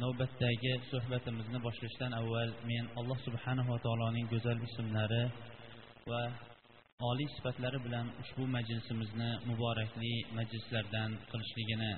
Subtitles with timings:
[0.00, 5.24] navbatdagi suhbatimizni boshlashdan avval men alloh subhanava taoloning go'zal ismlari
[6.10, 6.22] va
[7.10, 11.92] oliy sifatlari bilan ushbu majlisimizni muborakli majlislardan qilishligini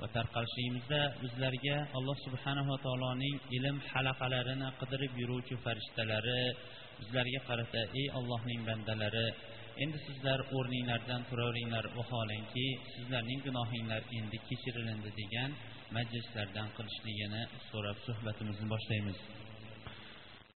[0.00, 6.42] va tarqalishligimizda bizlarga alloh subhanava taoloning ilm halaqalarini qidirib yuruvchi farishtalari
[7.00, 9.28] bizlarga qarata ey allohning bandalari
[9.84, 15.50] endi sizlar o'rninglardan turaveringlar vaholanki sizlarning gunohinglar endi kechirilindi degan
[15.95, 19.17] majlislardan qilishligini so'rab suhbatimizni boshlaymiz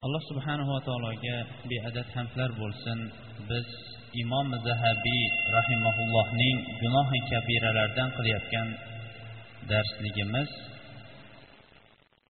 [0.05, 1.37] alloh subhanava taologa
[1.71, 2.99] beadad hamdlar bo'lsin
[3.49, 3.67] biz
[4.23, 5.25] imom zahabiy
[5.57, 8.67] rahimaullohning gunohi kabiralardan qilayotgan
[9.71, 10.49] darsligimiz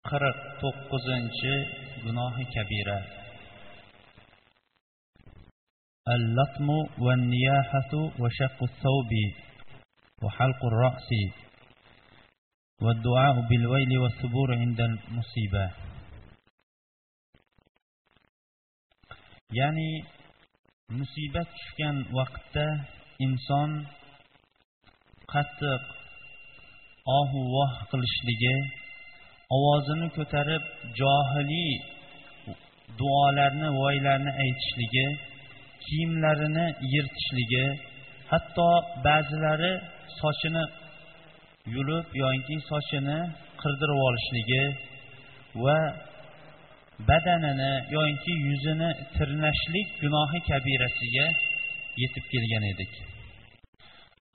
[0.08, 1.54] qirq to'qqizinchi
[2.04, 2.98] gunohi kabira
[6.16, 6.68] اللطم
[7.04, 9.12] والنياحة وشق الثوب
[10.22, 11.10] وحلق الرأس
[12.84, 15.66] والدعاء بالويل والثبور عند المصيبة
[19.58, 19.90] ya'ni
[20.98, 22.66] musibat tushgan vaqtda
[23.26, 23.70] inson
[25.32, 25.82] qattiq
[27.18, 28.56] ohu voh qilishligi
[29.56, 30.62] ovozini ko'tarib
[31.00, 31.74] johiliy
[32.98, 35.06] duolarni voylarni aytishligi
[35.84, 37.66] kiyimlarini yirtishligi
[38.30, 38.70] hatto
[39.06, 39.72] ba'zilari
[40.20, 40.64] sochini
[41.75, 43.19] yulib yoinki sochini
[43.61, 44.63] qirdirib olishligi
[45.63, 45.77] va
[47.09, 51.27] badanini yoinki yuzini tirnashlik gunohi kabirasiga
[52.01, 52.93] yetib kelgan edik.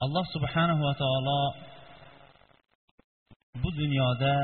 [0.05, 1.41] Alloh subhanahu va taolo
[3.61, 4.35] bu dunyoda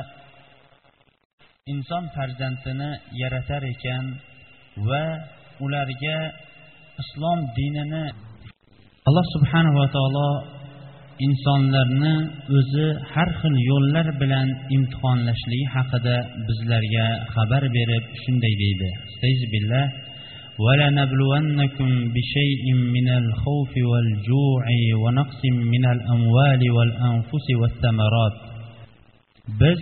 [1.74, 2.90] inson farzandini
[3.22, 4.06] yaratar ekan
[4.90, 5.04] va
[5.66, 6.18] ularga
[7.02, 8.06] islom dinini
[9.08, 10.30] alloh subhanava taolo
[11.27, 12.15] insonlarni
[12.59, 16.17] o'zi har xil yo'llar bilan imtihonlashligi haqida
[16.49, 18.91] bizlarga xabar berib shunday deydi
[19.55, 19.87] billah
[20.65, 22.65] ولنبلونكم بشيء
[22.97, 24.65] من الخوف والجوع
[25.03, 25.43] ونقص
[25.75, 28.37] من الأموال والأنفس والثمرات
[29.61, 29.81] biz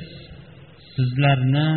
[0.95, 1.69] sizlarni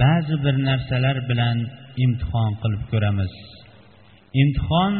[0.00, 1.58] ba'zi bir narsalar bilan
[2.04, 3.32] imtihon qilib ko'ramiz
[4.42, 4.94] imtihon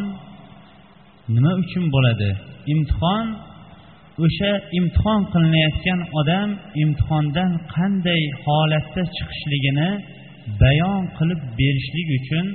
[1.35, 2.31] nima uchun bo'ladi
[2.73, 3.27] imtihon
[4.22, 6.50] o'sha imtihon qilinayotgan odam
[6.84, 9.90] imtihondan qanday holatda chiqishligini
[10.62, 12.46] bayon qilib berishlik uchun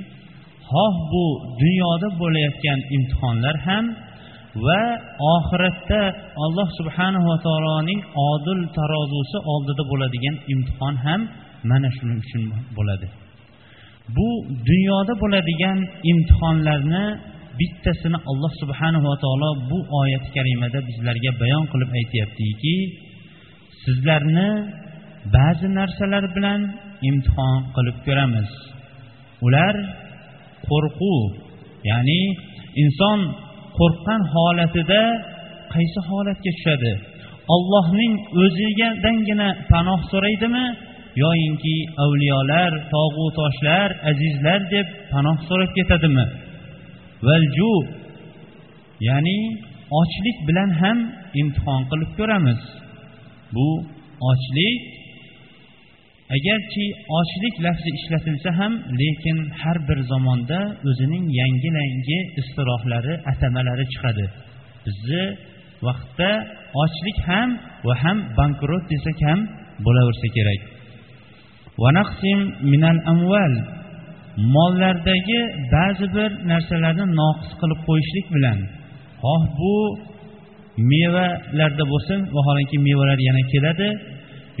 [0.69, 1.25] xoh bu
[1.61, 3.85] dunyoda bo'layotgan imtihonlar ham
[4.65, 4.83] va
[5.35, 6.01] oxiratda
[6.45, 11.21] alloh subhanava taoloning odil tarozusi oldida bo'ladigan imtihon ham
[11.69, 12.43] mana shuning uchun
[12.77, 13.07] bo'ladi.
[14.17, 14.29] Bu
[14.69, 15.77] dunyoda bo'ladigan
[16.11, 17.05] imtihonlarni
[17.59, 22.75] bittasini alloh subhanava taolo bu oyati karimada bizlarga bayon qilib aytyaptiki
[23.83, 24.49] sizlarni
[25.35, 26.61] ba'zi narsalar bilan
[27.09, 28.49] imtihon qilib ko'ramiz.
[29.45, 29.75] Ular
[30.69, 31.23] qo'rquv
[31.91, 32.21] ya'ni
[32.83, 33.19] inson
[33.79, 35.03] qo'rqqan holatida
[35.73, 36.93] qaysi holatga tushadi?
[37.55, 40.65] Ollohning o'zigadangina panoh so'raydimi?
[41.23, 46.25] Yoyinki avliyolar tog'u toshlar azizlar deb panoh so'rab ketadimi?
[47.27, 47.73] Valju
[49.07, 49.39] ya'ni
[50.01, 50.97] ochlik bilan ham
[51.41, 52.61] imtihon qilib ko'ramiz.
[53.55, 53.67] Bu
[54.31, 54.79] ochlik.
[56.37, 56.85] Agarchi
[57.19, 60.59] ochlik lafzi ishlatilsa ham lekin har bir zamonda
[60.89, 64.25] o'zining yangi yangi istirohlari atamalari chiqadi.
[64.85, 65.23] Bizni
[65.87, 66.31] vaqtda
[66.83, 67.49] ochlik ham
[67.87, 69.39] va ham bankrot desak ham
[69.85, 70.61] bo'laversa kerak.
[74.55, 75.39] Mollardagi
[75.73, 78.59] ba'zi bir narsalarni noqis qilib qo'yishlik bilan
[79.23, 79.75] xoh bu
[80.91, 83.89] mevalarda bo'lsin vaholanki mevalar yana keladi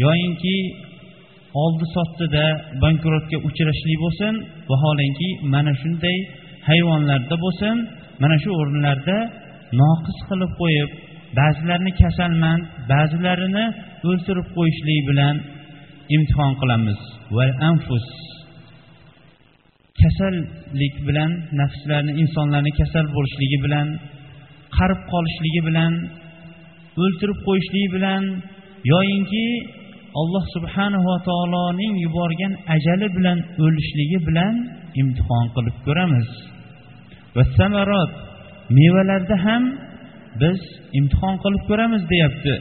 [0.05, 0.55] yoyinki
[1.63, 2.45] oldi sotdida
[2.83, 4.33] bankrotga uchrashlik bo'lsin
[4.71, 6.17] vaholanki mana shunday
[6.69, 7.75] hayvonlarda bo'lsin
[8.21, 9.17] mana shu o'rinlarda
[9.81, 10.89] noqis qilib qo'yib
[11.39, 13.65] ba'zilarini kasalmand ba'zilarini
[14.09, 15.35] o'ltirib qo'yishlik bilan
[16.15, 16.99] imtihon qilamiz.
[17.35, 18.07] Va anfus.
[20.01, 21.31] Kasallik bilan
[21.61, 23.87] nafslarni insonlarni kasal bo'lishligi bilan
[24.77, 25.93] qarib qolishligi bilan
[27.03, 28.23] o'ltirib qo'yishligi bilan
[28.93, 29.45] yoyinki
[30.21, 34.53] alloh subhanava taoloning yuborgan ajali bilan o'lishligi bilan
[35.01, 36.29] imtihon qilib ko'ramiz.
[37.35, 38.11] Va samarot
[38.77, 39.63] mevalarda ham
[40.41, 40.59] biz
[40.99, 42.53] imtihon qilib ko'ramiz deyapti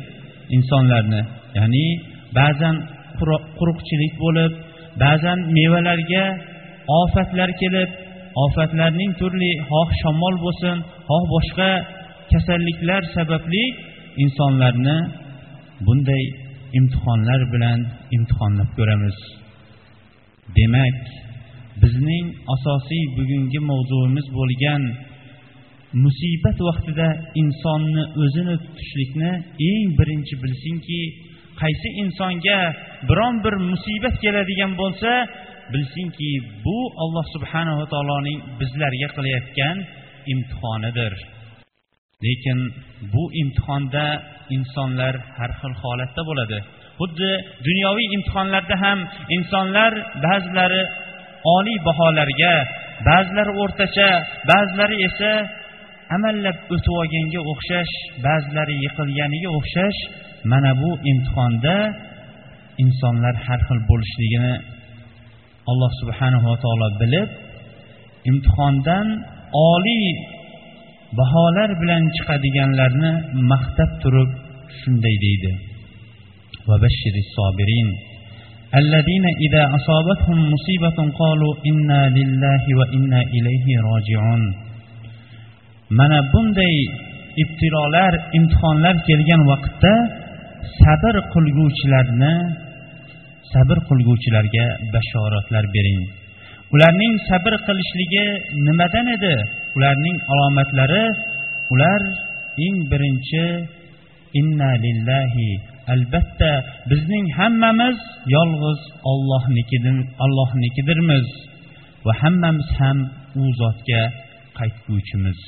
[0.57, 1.23] insonlarni.
[1.59, 1.87] Ya'ni
[2.39, 2.77] ba'zan
[3.59, 4.53] quruqchilik bo'lib
[5.05, 6.25] ba'zan mevalarga
[6.97, 7.91] ofatlar kelib
[8.45, 10.77] ofatlarning turli xoh shamol bo'lsin
[11.09, 11.71] xoh boshqa
[12.33, 13.65] kasalliklar sababli
[14.25, 14.99] insonlarni
[15.87, 16.25] bunday
[16.79, 17.79] imtihonlar bilan
[18.17, 19.19] imtihonlab ko'ramiz.
[20.57, 20.99] Demak
[21.83, 24.83] bizning asosiy bugungi mavzuimiz bo'lgan
[26.05, 27.09] musibat vaqtida
[27.43, 29.31] insonni o'zini tutishlikni
[29.71, 31.01] eng birinchi bilsinki
[31.61, 32.61] qaysi insonga
[33.09, 35.11] biron bir musibat keladigan bo'lsa
[35.73, 36.31] bilsinki
[36.67, 39.77] bu alloh subhanava taoloning bizlarga qilayotgan
[40.33, 41.15] imtihonidir.
[42.27, 42.59] Lekin
[43.13, 44.07] bu imtihonda
[44.57, 46.59] insonlar har xil holatda bo'ladi.
[47.01, 47.31] Xuddi
[47.69, 48.99] dunyoviy imtihonlarda ham
[49.37, 49.93] insonlar
[50.27, 50.83] ba'zilari
[51.57, 52.55] oliy baholarga
[53.09, 54.11] ba'zilari o'rtacha
[54.51, 55.33] ba'zilari esa
[56.17, 57.93] amallab o'tib olganga o'xshash
[58.27, 59.99] ba'zilari yiqilganiga o'xshash
[60.53, 61.77] mana bu imtihonda
[62.85, 64.55] insonlar har xil bo'lishligini
[65.72, 67.30] alloh subhanava taolo bilib
[68.32, 69.08] imtihondan
[69.72, 70.08] oliy
[71.20, 73.12] baholar bilan chiqadiganlarni
[73.52, 74.30] maqtab turib
[74.80, 75.54] shunday deydi
[78.82, 84.44] الذين إذا أصابتهم مصيبة قالوا إنا لله وإنا إليه راجعون
[86.00, 86.76] mana bunday
[87.44, 89.94] ibtilolar imtihonlar kelgan vaqtda
[90.80, 92.34] sabr qilguvchilarni
[93.53, 96.03] sabr qilguvchilarga bashoratlar bering.
[96.75, 98.27] Ularning sabr qilishligi
[98.67, 99.35] nimadan edi?
[99.77, 101.05] Ularning alomatlari
[101.73, 102.03] ular
[102.67, 103.47] eng birinchi
[104.41, 105.51] inna lillahi
[105.95, 106.53] albatta
[106.91, 107.99] bizning hammamiz
[108.37, 108.81] yolg'iz
[110.25, 111.27] ollohnikidirmiz
[112.07, 112.99] va hammamiz ham
[113.43, 114.03] u zotga
[114.59, 115.41] qaytguvchimiz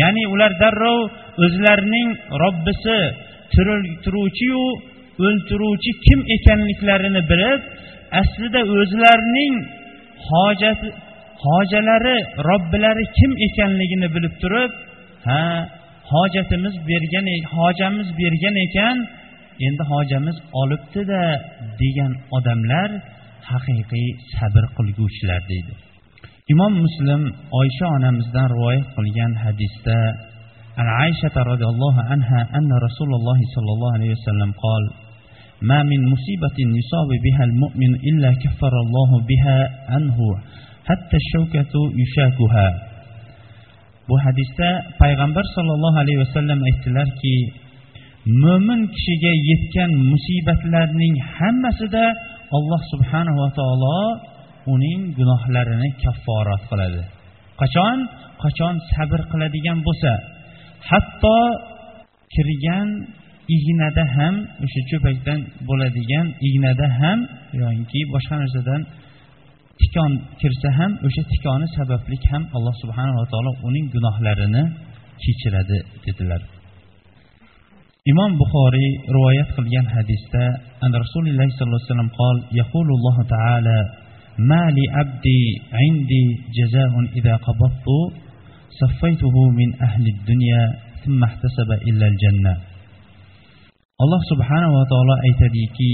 [0.00, 1.00] ya'ni ular darrov
[1.44, 2.08] o'zlarining
[2.42, 2.98] robbisi
[3.52, 4.62] tiriltiruvchiyu
[5.26, 7.60] o'ltiruvchi kim ekanliklarini bilib
[8.20, 9.54] aslida o'zlarining
[10.28, 10.88] hojati
[11.46, 12.16] hojalari
[12.48, 14.70] robbilari kim ekanligini bilib turib
[15.28, 15.42] ha
[16.12, 18.96] hojatimiz bergan e-, hojamiz bergan ekan
[19.66, 21.22] endi hojamiz olibdida
[21.82, 22.90] degan odamlar
[23.50, 25.72] haqiqiy sabr qilguvchilar deydi.
[26.52, 27.22] Imom muslim
[27.60, 29.98] oysha onamizdan rivoyat qilgan hadisda
[30.80, 34.82] an aysha roziyallohu anha anna rasululloh sollallohu alayhi vasallam qol
[35.69, 39.59] ما من مصيبة يصاب بها المؤمن إلا كفر الله بها
[39.93, 40.17] عنه
[40.89, 42.67] حتى الشوكة يشاكها
[44.09, 44.69] bu hadisda
[45.01, 47.35] payg'ambar sollallohu alayhi vasallam aytdilarki
[48.43, 52.05] mo'min kishiga yetgan musibatlarning hammasida
[52.57, 53.99] alloh subhanava taolo
[54.73, 57.03] uning gunohlarini kafforat qiladi
[57.61, 57.97] qachon
[58.43, 60.13] qachon sabr qiladigan bo'lsa
[60.89, 61.37] hatto
[62.33, 62.87] kirgan
[63.55, 64.35] ignada ham
[64.65, 67.19] o'sha cho'pakdan bo'ladigan ignada ham
[67.61, 68.81] yoki boshqa narsadan
[69.81, 70.11] tikon
[70.41, 74.63] kirsa ham o'sha tikoni sababli ham alloh subhanava taolo uning gunohlarini
[75.23, 76.41] kechiradi dedilar
[78.11, 80.43] imom buxoriy rivoyat qilgan hadisda
[80.85, 83.79] an rasululloh sollallohu alayhi vasallam qol yaqululloh taala
[84.39, 85.43] ما لعبدي
[85.81, 86.25] عندي
[86.57, 87.87] جزاء إذا قبضت
[88.81, 90.63] صفيته من أهل الدنيا
[91.05, 92.53] ثم احتسب إلا الجنة
[94.02, 95.90] alloh subhanava taolo aytadiki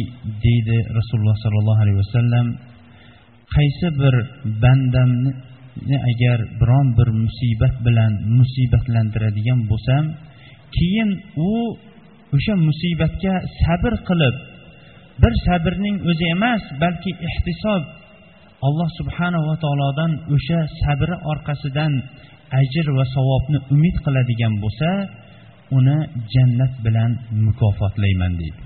[0.47, 2.47] deydi rasululloh sollallohu alayhi vasallam
[3.57, 4.15] qaysi bir
[4.63, 10.05] bandamni agar biron bir musibat bilan musibatlantiradigan bo'lsam
[10.77, 11.11] keyin
[11.51, 11.53] u
[12.37, 14.37] o'sha musibatga sabr qilib
[15.23, 17.83] bir sabrning o'zi emas balki ehtisob
[18.67, 21.93] alloh subhanava taolodan o'sha sabri orqasidan
[22.61, 24.91] ajr va savobni umid qiladigan bo'lsa
[25.79, 25.99] uni
[26.35, 27.11] jannat bilan
[27.47, 28.63] mukofotlayman deydi.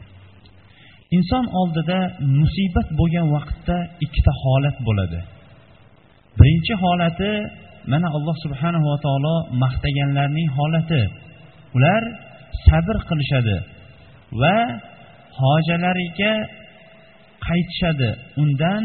[1.16, 1.99] Inson oldida
[2.38, 5.21] musibat bo'lgan vaqtda ikkita holat bo'ladi.
[6.38, 7.33] Birinchi holati
[7.92, 11.02] mana alloh subhanava taolo maqtaganlarning holati.
[11.76, 12.02] Ular
[12.66, 13.57] sabr qilishadi
[14.40, 14.57] va
[15.40, 16.33] hojalariga
[17.47, 18.11] qaytishadi.
[18.42, 18.83] Undan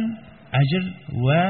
[0.62, 0.84] ajr
[1.28, 1.42] va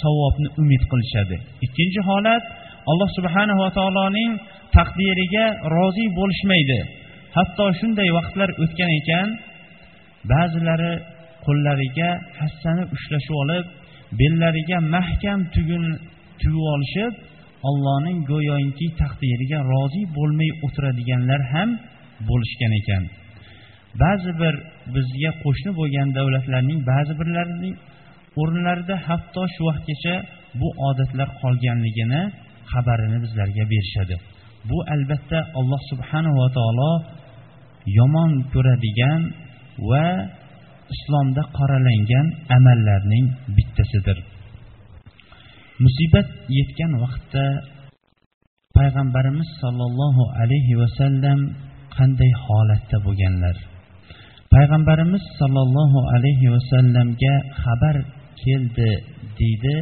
[0.00, 1.36] savobni umid qilishadi.
[1.66, 2.44] Ikkinchi holat
[2.90, 4.32] alloh subhanava taoloning
[4.76, 6.80] taqdiriga rozi bo'lishmaydi.
[7.36, 9.28] Hatto shunday vaqtlar o'tgan ekan
[10.32, 10.92] ba'zilari
[11.46, 12.10] qo'llariga
[12.40, 13.64] hassani ushlashib olib
[14.20, 15.84] bellariga mahkam tugun
[16.42, 17.12] tugib olishib
[17.68, 21.68] allohning go'yoki taqdiriga rozi bo'lmay o'tiradiganlar ham
[22.28, 23.04] bo'lishgan ekan.
[24.02, 24.54] Ba'zi bir
[24.94, 27.74] bizga qo'shni bo'lgan davlatlarning ba'zi birlarining
[28.40, 30.14] o'rinlarida hatto shu vaqtgacha
[30.60, 32.22] bu odatlar qolganligini
[32.72, 34.16] xabarini bizlarga berishadi.
[34.68, 36.92] Bu albatta alloh subhanava taolo
[37.98, 39.20] yomon ko'radigan
[39.90, 40.06] va
[40.94, 44.18] islomda qoralangan amallarning bittasidir.
[45.84, 46.28] Musibat
[46.58, 47.44] yetgan vaqtda
[48.78, 51.40] payg'ambarimiz sollallohu alayhi vasallam
[51.96, 53.56] qanday holatda bo'lganlar?
[54.54, 57.96] Payg'ambarimiz sollallohu alayhi vasallamga xabar
[58.42, 58.90] keldi
[59.40, 59.76] deydi.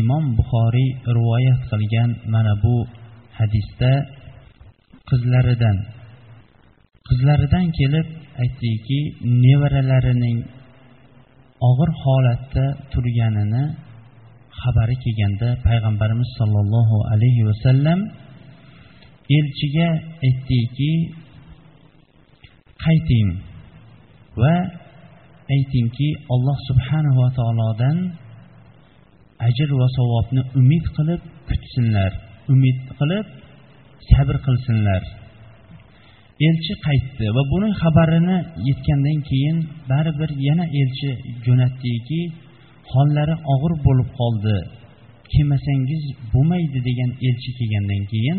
[0.00, 2.76] Imom buxoriy rivoyat qilgan mana bu
[3.38, 3.92] hadisda
[5.10, 5.76] qizlaridan.
[7.08, 8.08] Qizlaridan kelib
[8.42, 9.00] aytdiki
[9.44, 10.38] nevaralarining
[11.68, 13.64] og'ir holatda turganini
[14.60, 18.00] xabari kelganda payg'ambarimiz sollallohu alayhi vasallam
[19.38, 19.88] elchiga
[20.26, 20.92] aytdiki
[22.84, 23.28] qayting
[24.42, 24.56] va
[25.56, 27.96] aytingki alloh subhanava taolodan
[29.46, 32.12] ajr va savobni umid qilib kutsinlar
[32.54, 33.26] umid qilib
[34.10, 35.02] sabr qilsinlar.
[36.48, 39.58] Elchi qaytdi va buni xabarini yetgandan keyin
[39.90, 41.10] baribir yana elchi
[41.46, 42.20] jo'natdiki
[42.92, 44.56] hollari og'ir bo'lib qoldi.
[45.32, 48.38] Kelmasangiz bo'lmaydi degan elchi kelgandan keyin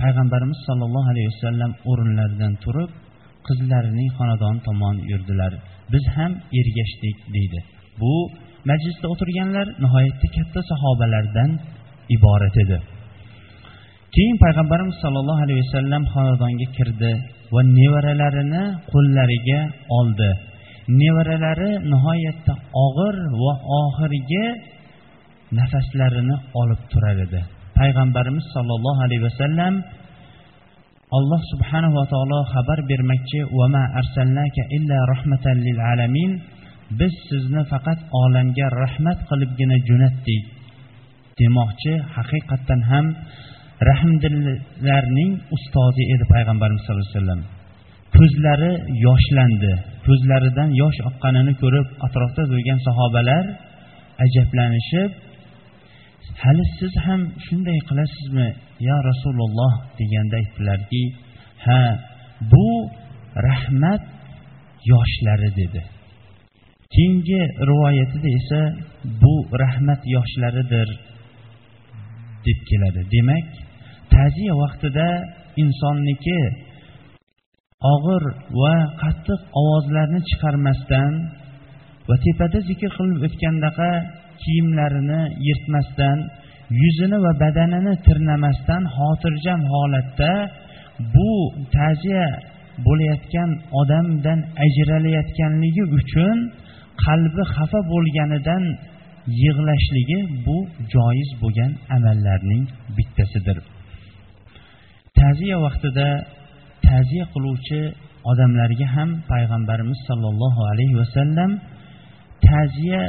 [0.00, 2.90] payg'ambarimiz sollallohu alayhi vasallam o'rinlaridan turib
[3.46, 5.52] qizlarining xonadoni tomon yurdilar.
[5.92, 7.60] Biz ham ergashdik deydi.
[8.00, 8.14] Bu
[8.70, 11.50] majlisda o'tirganlar nihoyatda katta sahobalardan
[12.16, 12.78] iborat edi.
[14.14, 17.12] Keyin payg'ambarimiz sollallohu alayhi vasallam xonadonga kirdi
[17.54, 19.60] va nevaralarini qo'llariga
[19.98, 20.30] oldi.
[21.02, 22.52] Nevaralari nihoyatda
[22.86, 24.44] og'ir va oxirgi
[25.58, 27.40] nafaslarini olib turar edi.
[27.78, 29.74] Payg'ambarimiz sollallohu alayhi vasallam
[31.18, 33.40] alloh subhanahu va taolo xabar bermoqchi
[37.00, 40.42] biz sizni faqat olamga rahmat qilibgina jo'natdik.
[41.40, 43.06] Demoqchi haqiqatdan ham
[43.90, 47.42] rahmdillarning ustozi edi payg'ambarimiz sallallohu alayhi vasallam.
[48.16, 48.72] Ko'zlari
[49.06, 49.72] yoshlandi.
[50.06, 53.44] Ko'zlaridan yosh oqqanini ko'rib atrofda turgan sahobalar
[54.24, 55.10] ajablanishib
[56.42, 58.48] hali siz ham shunday qilasizmi
[58.88, 59.72] yo rasululloh?
[59.98, 61.02] deganda aytdilarki
[61.66, 61.82] ha
[62.52, 62.68] bu
[63.48, 64.02] rahmat
[64.92, 65.82] yoshlari dedi.
[66.94, 68.60] Keyingi rivoyatida esa
[69.22, 70.88] bu rahmat yoshlaridir
[72.46, 73.02] deb keladi.
[73.14, 73.46] Demak
[74.14, 75.08] ta'ziya vaqtida
[75.62, 76.40] insonniki
[77.94, 78.22] og'ir
[78.60, 81.12] va qattiq ovozlarni chiqarmasdan
[82.08, 83.90] va tepada zikr qilib o'tgandaqa
[84.42, 86.18] kiyimlarini yirtmasdan
[86.82, 90.32] yuzini va badanini tirnamasdan xotirjam holatda
[91.14, 91.32] bu
[91.76, 92.26] ta'ziya
[92.86, 96.38] bo'layotgan odamdan ajralayotganligi uchun
[97.04, 98.64] qalbi xafa bo'lganidan
[99.42, 100.56] yig'lashligi bu
[100.94, 102.64] joiz bo'lgan amallarning
[102.96, 103.58] bittasidir.
[105.18, 106.08] Ta'ziya vaqtida
[106.86, 107.80] ta'ziya qiluvchi
[108.30, 111.50] odamlarga ham payg'ambarimiz sollallohu alayhi vasallam
[112.48, 113.02] ta'ziya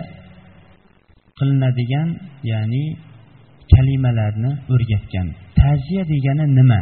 [1.40, 2.10] qilinadigan
[2.52, 2.86] ya'ni
[3.74, 5.28] kalimalarni o'rgatgan.
[5.60, 6.82] Ta'ziya degani nima?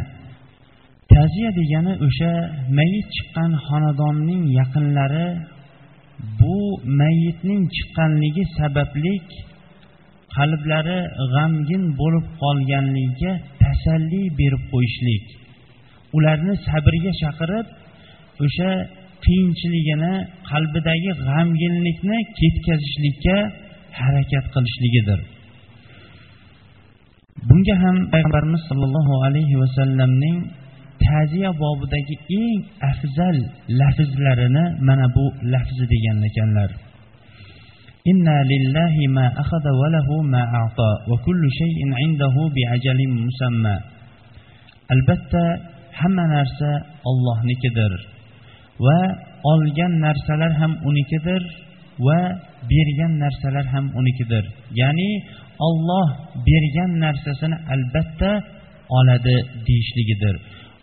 [1.12, 2.32] Ta'ziya degani o'sha
[2.78, 5.26] mayit chiqqan xonadonning yaqinlari
[6.40, 6.58] bu
[7.00, 9.26] mayitning chiqqanligi sabablik
[10.36, 11.00] qalblari
[11.34, 13.32] g'amgin bo'lib qolganligiga
[13.62, 15.24] tasalli berib qo'yishlik.
[16.16, 17.66] Ularni sabrga chaqirib
[18.44, 18.70] o'sha
[19.24, 20.14] qiyinchiligini
[20.50, 23.36] qalbidagi g'amginlikni ketkazishlikka
[24.00, 25.20] harakat qilishligidir.
[27.48, 30.38] Bunga ham payg'ambarimiz sollallohu alayhi vasallamning
[31.03, 32.59] ta'ziya bobidagi eng
[32.89, 33.37] afzal
[33.79, 36.71] lafzlarini mana bu lafzi degan ekanlar
[38.11, 43.77] إنا لله ما أخذ وله ما أعطى وكل شيء عنده بعجل مسمى
[44.93, 45.43] albatta
[45.99, 46.69] hamma narsa
[47.09, 47.91] ollohnikidir
[48.85, 48.99] va
[49.51, 51.43] olgan narsalar ham unikidir
[52.07, 52.19] va
[52.71, 54.43] bergan narsalar ham unikidir
[54.81, 55.09] ya'ni
[55.67, 56.07] olloh
[56.47, 58.31] bergan narsasini albatta
[58.97, 59.35] oladi
[59.67, 60.35] deyishligidir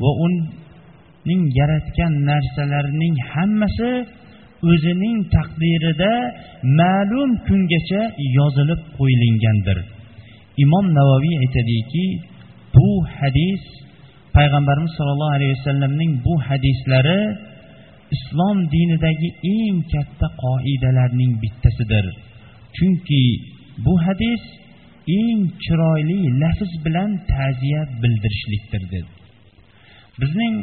[0.03, 3.91] Va uning yaratgan narsalarining hammasi
[4.71, 6.13] o'zining taqdirida
[6.79, 8.01] ma'lum kungacha
[8.37, 9.77] yozilib qo'yilgandir
[10.63, 12.05] imom navoiy aytadiki
[12.75, 13.63] bu hadis
[14.37, 17.19] payg'ambarimiz sollallohu alayhi vasallamning bu hadislari
[18.15, 22.05] islom dinidagi eng katta qoidalarning bittasidir.
[22.75, 23.23] Chunki
[23.85, 24.43] bu hadis
[25.19, 29.24] eng chiroyli lafz bilan ta'ziya bildirishlikdir dedi
[30.21, 30.55] bizning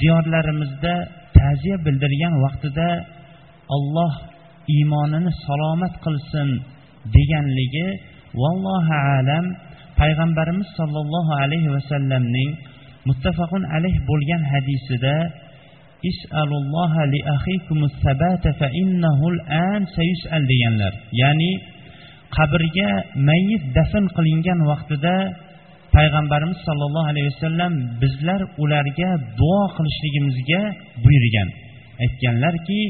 [0.00, 0.94] diyorlarimizda
[1.36, 2.88] ta'ziya bildirgan vaqtida
[3.76, 4.14] olloh
[4.74, 6.48] iymonini salomat qilsin
[7.16, 7.88] deganligi
[8.42, 9.46] vallohu alam.
[10.00, 12.50] Payg'ambarimiz sollallohu alayhi vasallamning
[13.08, 15.16] muttafaqun alayh bo'lgan hadisida
[20.50, 20.92] deganlar.
[21.22, 21.52] Ya'ni
[22.36, 22.90] qabrga
[23.28, 25.16] mayit dafn qilingan vaqtida
[25.96, 27.72] payg'ambarimiz sollallohu alayhi vasallam
[28.02, 30.62] bizlar ularga duo qilishligimizga
[31.04, 31.48] buyurgan.
[32.04, 32.80] Aytganlarki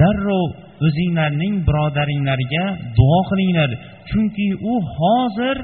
[0.00, 0.48] darrov
[0.86, 2.64] o'zinglarning birodaringlarga
[2.98, 3.70] duo qilinglar
[4.10, 5.56] chunki u hozir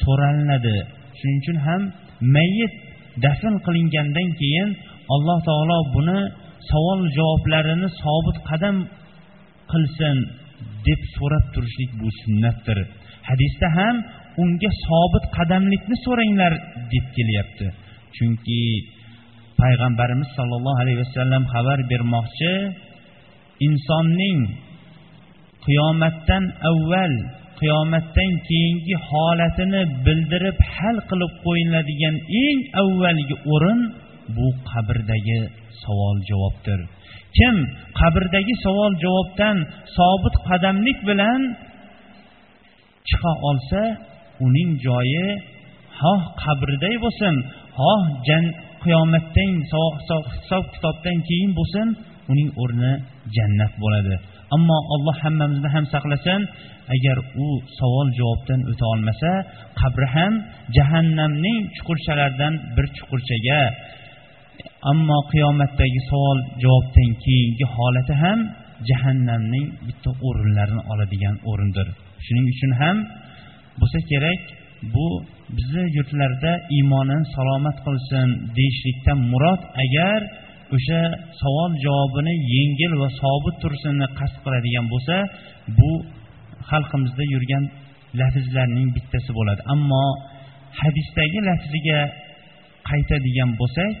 [0.00, 0.76] so'ralinadi.
[1.18, 1.82] Shuning uchun ham
[2.34, 2.72] mayit
[3.24, 4.68] dafn qilingandan keyin
[5.14, 6.20] alloh taolo buni
[6.70, 8.76] savol javoblarini sobit qadam
[9.72, 10.16] qilsin
[10.86, 12.78] deb so'rab turishlik bu sunnatdir.
[13.28, 13.96] Hadisda ham
[14.42, 16.52] unga sobit qadamlikni so'ranglar
[16.92, 17.66] deb kelyapti.
[18.16, 18.62] Chunki
[19.60, 22.52] payg'ambarimiz sollallohu alayhi vasallam xabar bermoqchi
[23.66, 24.40] insonning
[25.66, 27.14] qiyomatdan avval
[27.60, 33.80] qiyomatdan keyingi holatini bildirib hal qilib qo'yiladigan eng avvalgi o'rin
[34.36, 35.40] bu qabrdagi
[35.82, 36.80] savol javobdir
[37.36, 37.56] kim
[38.00, 39.56] qabrdagi savol javobdan
[39.96, 41.40] sobit qadamlik bilan
[43.08, 43.82] chiqa olsa
[44.46, 45.26] uning joyi
[46.00, 47.34] xoh qabrday bo'lsin
[47.78, 48.02] xoh
[48.84, 51.86] qiyomatdan hisob kitobdan keyin bo'lsin
[52.32, 52.92] uning o'rni
[53.36, 54.14] jannat bo'ladi.
[54.56, 56.40] Ammo alloh hammamizni ham saqlasin
[56.94, 57.16] agar
[57.46, 59.30] u savol javobdan o'ta olmasa
[59.80, 60.32] qabri ham
[60.76, 63.62] jahannamning chuqurchalaridan bir chuqurchaga.
[64.92, 68.38] Ammo qiyomatdagi savol javobdan keyingi holati ham
[68.88, 71.86] jahannamning bitta o'rinlarini oladigan o'rindir.
[72.24, 72.96] Shuning uchun ham
[73.80, 74.40] bo'lsa kerak
[74.94, 75.06] bu
[75.56, 80.20] bizni yurtlarda iymonini salomat qilsin deyishlikdan murod agar
[80.76, 81.00] o'sha
[81.40, 85.16] savol javobini yengil va sobit tursinni qasd qiladigan bo'lsa
[85.78, 85.92] bu
[86.70, 87.64] xalqimizda yurgan
[88.20, 89.62] lafzlarning bittasi bo'ladi.
[89.74, 90.04] Ammo
[90.80, 92.00] hadisdagi lafziga
[92.90, 93.96] qaytadigan bo'lsak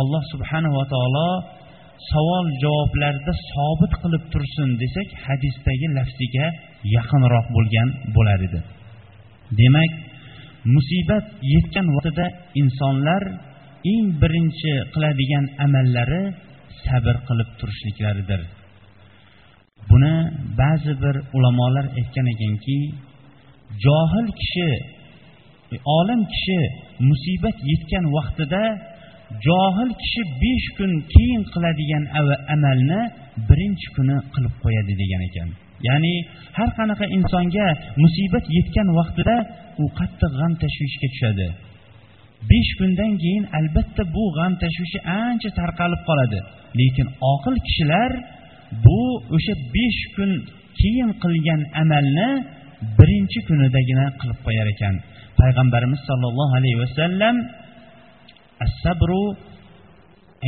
[0.00, 1.30] alloh subhanava taolo
[2.12, 6.46] savol javoblarda sobit qilib tursin desak hadisdagi lafziga
[6.96, 8.60] yaqinroq bo'lgan bo'lar edi.
[9.60, 9.92] Demak
[10.74, 12.26] musibat yetgan vaqtida
[12.60, 13.22] insonlar
[13.92, 16.22] eng birinchi qiladigan amallari
[16.84, 18.40] sabr qilib turishliklaridir.
[19.90, 20.14] Buni
[20.60, 22.78] ba'zi bir ulamolar aytgan ekanki
[23.84, 24.70] johil kishi
[25.98, 26.60] olim kishi
[27.08, 28.62] musibat yetgan vaqtida
[29.46, 32.04] johil kishi besh kun keyin qiladigan
[32.54, 33.00] amalni
[33.48, 35.48] birinchi kuni qilib qo'yadi degan ekan.
[35.88, 36.14] Ya'ni
[36.58, 37.66] har qanaqa insonga
[38.02, 39.36] musibat yetgan vaqtida
[39.82, 41.48] u qattiq g'am tashvishga tushadi.
[42.50, 46.38] Besh kundan keyin albatta bu g'am tashvishi ancha tarqalib qoladi.
[46.80, 48.10] Lekin oqil kishilar
[48.84, 49.00] bu
[49.36, 50.30] o'sha besh kun
[50.80, 52.28] keyin qilgan amalni
[52.98, 54.94] birinchi kunidagina qilib qo'yar ekan.
[55.40, 57.36] Payg'ambarimiz sollallohu alayhi vasallam
[58.64, 59.24] as-sabru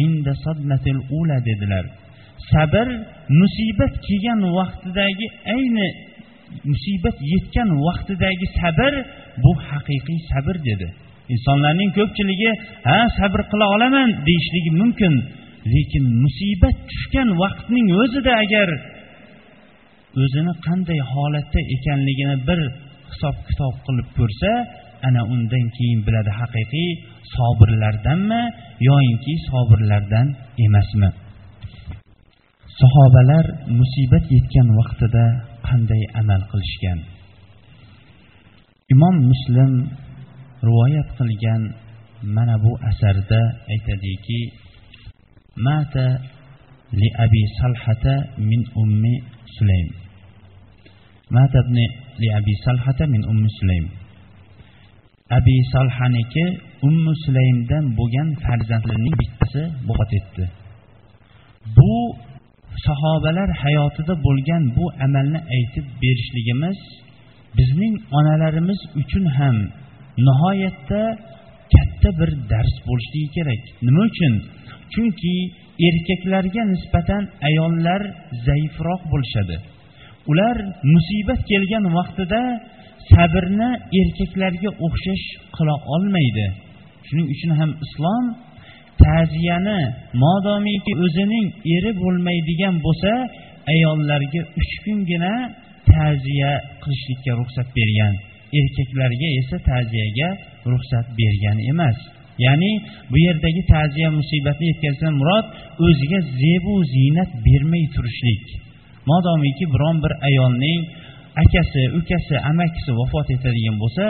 [0.04, 1.84] inda sadmatil ula dedilar.
[2.52, 2.88] Sabr
[3.40, 5.88] musibat kelgan vaqtidagi ayni
[6.70, 8.92] musibat yetgan vaqtidagi sabr
[9.44, 10.88] bu haqiqiy sabr dedi.
[11.34, 12.50] Insonlarning ko'pchiligi
[12.88, 15.14] ha sabr qila olaman deyishligi mumkin.
[15.74, 18.68] Lekin musibat tushgan vaqtning o'zida agar
[20.22, 22.60] o'zini qanday holatda ekanligini bir
[23.10, 24.50] hisob kitob qilib ko'rsa
[25.08, 26.90] ana undan keyin biladi haqiqiy
[27.34, 28.42] sobirlardanmi
[28.88, 30.26] yoyinki sobirlardan
[30.66, 31.10] emasmi.
[32.80, 33.46] Sahobalar
[33.78, 35.24] musibat yetgan vaqtida
[35.68, 36.98] qanday amal qilishgan?
[38.94, 39.72] Imom muslim
[40.68, 41.62] rivoyat qilgan
[42.36, 44.40] mana bu asarda aytadiki
[45.66, 46.06] mata
[47.00, 48.14] li abi salhata
[48.50, 49.14] min ummi
[49.56, 49.88] sulaym.
[51.36, 51.78] Mata ibn
[52.20, 53.86] li abi salhata min ummi sulaym.
[55.38, 56.44] Abi salhaniki
[56.88, 60.44] ummu sulaymdan bo'lgan farzandlarining bittasi vafot etdi.
[61.76, 61.92] Bu
[62.86, 66.78] sahobalar hayotida bo'lgan bu amalni aytib berishligimiz
[67.58, 69.56] bizning onalarimiz uchun ham
[70.26, 71.02] nihoyatda
[71.74, 73.62] katta bir dars bo'lishligi kerak.
[73.86, 74.34] Nima uchun?
[74.92, 75.34] Chunki
[75.88, 78.02] erkaklarga nisbatan ayollar
[78.46, 79.56] zaifroq bo'lishadi.
[80.30, 80.56] Ular
[80.94, 82.42] musibat kelgan vaqtida
[83.12, 86.46] sabrni erkaklarga o'xshash qila olmaydi.
[87.06, 88.24] Shuning uchun ham islom
[89.02, 89.80] ta'ziyani
[90.24, 93.12] modomiki o'zining eri bo'lmaydigan bo'lsa
[93.72, 95.32] ayollarga uch kungina
[95.92, 98.14] ta'ziya qilishlikka ruxsat bergan.
[98.58, 100.28] Erkaklarga esa ta'ziyaga
[100.72, 101.98] ruxsat bergan emas.
[102.46, 102.72] Ya'ni
[103.10, 105.46] bu yerdagi ta'ziya musibatni yetkazishdan murod
[105.86, 108.44] o'ziga zebu ziynat bermay turishlik.
[109.10, 110.80] Modomiki biron bir ayolning
[111.42, 114.04] akasi ukasi amakisi vafot etadigan bo'lsa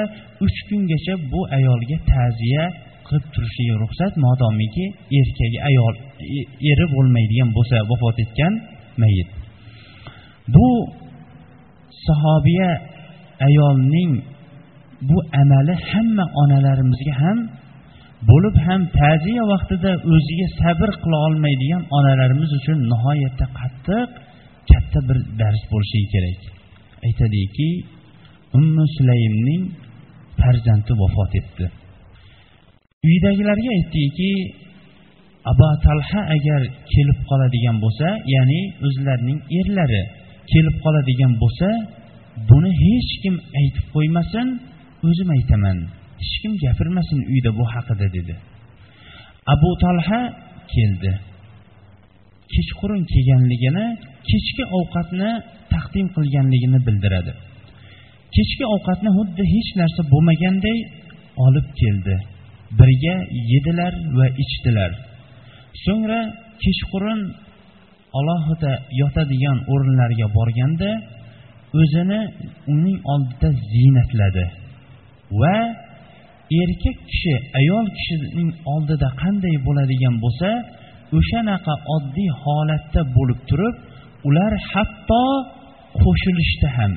[0.45, 2.65] uch kungacha bu ayolga ta'ziya
[3.09, 4.85] qilib turishiga ruxsat modomiki
[5.21, 5.95] erkagi ayol
[6.37, 6.41] e,
[6.71, 8.53] eri bo'lmaydigan bo'lsa vafot etgan
[9.03, 9.31] mayit
[10.55, 10.69] bu
[12.07, 12.71] sahobiya
[13.49, 14.13] ayolning
[15.09, 17.39] bu amali hamma onalarimizga ham
[18.31, 24.09] bo'lib ham ta'ziya vaqtida o'ziga sabr qila olmaydigan onalarimiz uchun nihoyatda qattiq
[24.71, 26.41] katta bir dars bo'lishi kerak.
[27.07, 27.69] Aytadiki
[28.59, 29.63] ummu sulaymning
[30.41, 31.65] farzandi vafot etdi.
[33.07, 34.31] Uydagilarga aytdiki
[35.53, 40.03] aba talha agar kelib qoladigan bo'lsa ya'ni o'zlarining erlari
[40.53, 41.69] kelib qoladigan bo'lsa
[42.51, 44.47] buni hech kim aytib qo'ymasin
[45.09, 45.79] o'zim aytaman
[46.21, 48.35] hech kim gapirmasin uyda bu haqida dedi.
[49.55, 50.21] Abu talha
[50.75, 51.13] keldi.
[52.55, 53.87] Kechqurun kelganligini
[54.31, 55.31] kechki ovqatni
[55.73, 57.33] taqdim qilganligini bildiradi.
[58.37, 60.79] Kechki ovqatni xuddi hech narsa bo'lmaganday
[61.47, 62.17] olib keldi.
[62.79, 63.17] Birga
[63.53, 64.93] yedilar va ichdilar.
[65.85, 66.21] So'ngra
[66.63, 67.21] kechqurun
[68.19, 70.91] alohida yotadigan o'rinlarga borganda
[71.81, 72.21] o'zini
[72.73, 74.47] uning oldida ziynatladi
[75.41, 75.57] va
[76.63, 80.51] erkak kishi ayol kishining oldida qanday bo'ladigan bo'lsa
[81.19, 83.75] o'shanaqa oddiy holatda bo'lib turib
[84.29, 85.25] ular hatto
[86.03, 86.93] qo'shilishdi ham.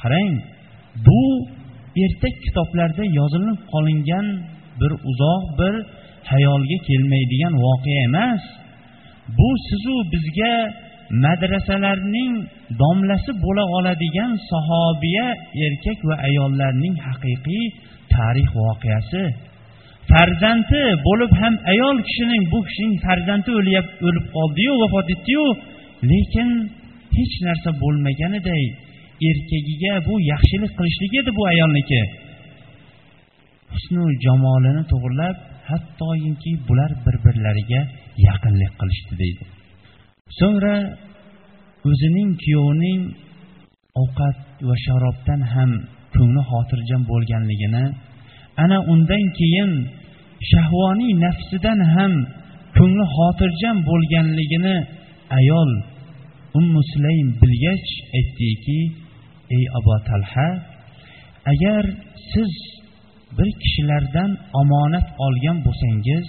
[0.00, 0.32] Qarang
[1.06, 1.22] bu
[2.04, 4.26] ertak kitoblarda yozilib qolingan
[4.80, 5.74] bir uzoq bir
[6.32, 8.42] hayolga kelmaydigan voqea emas.
[9.38, 10.54] Bu sizu bizga
[11.24, 12.32] madrasalarning
[12.80, 15.26] domlasi bo'la oladigan sahobiya
[15.66, 17.64] erkak va ayollarning haqiqiy
[18.14, 19.24] tarix voqeasi.
[20.10, 25.44] Farzandi bo'lib ham ayol kishining bu kishining farzandi o'lib qoldiyu vafot etdiyu
[26.10, 26.48] lekin
[27.16, 28.64] hech narsa bo'lmaganiday
[29.28, 32.00] erkagiga bu yaxshilik qilishlik edi bu ayolniki.
[33.72, 35.36] Husnu jamolini to'g'irlab
[35.70, 37.80] hattoki bular bir birlariga
[38.28, 39.44] yaqinlik qilishdi deydi.
[40.38, 40.76] So'ngra
[41.88, 43.02] o'zining kuyovining
[44.02, 45.70] ovqat va sharobdan ham
[46.16, 47.84] ko'ngli xotirjam bo'lganligini
[48.62, 49.72] ana undan keyin
[50.50, 52.12] shahvoniy nafsidan ham
[52.78, 54.76] ko'ngli xotirjam bo'lganligini
[55.38, 55.70] ayol
[56.58, 58.78] ummu sulaym bilgach aytdiki
[59.56, 60.48] ey abu talha
[61.52, 61.84] agar
[62.32, 62.52] siz
[63.38, 66.26] bir kishilardan omonat olgan bo'lsangiz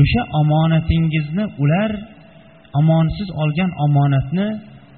[0.00, 1.90] o'sha omonatingizni ular
[2.80, 4.48] omonsiz olgan omonatni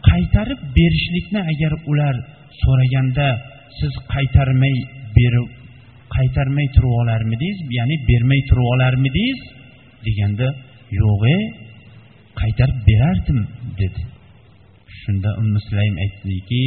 [0.08, 2.16] qaytarib berishlikni agar ular
[2.62, 3.28] so'raganda
[3.78, 4.76] siz qaytarmay
[5.16, 5.48] berib
[6.16, 9.40] qaytarmay turib olarmidingiz ya'ni bermay turib olarmidingiz
[10.06, 10.48] deganda
[11.00, 11.38] yo'q e
[12.40, 13.40] qaytarib berardim
[13.80, 14.02] dedi.
[15.00, 16.62] Shunda ummu sulaym aytdiki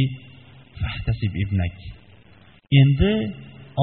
[0.80, 1.76] fahtasib ibnak.
[2.80, 3.12] Endi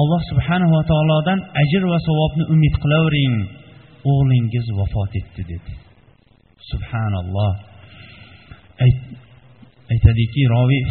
[0.00, 3.36] alloh subhanava taolodan ajr va savobni umid qilavering.
[4.10, 5.72] O'g'lingiz vafot etdi dedi.
[6.70, 7.52] Subhanalloh.
[9.92, 10.82] Aytadiki roviy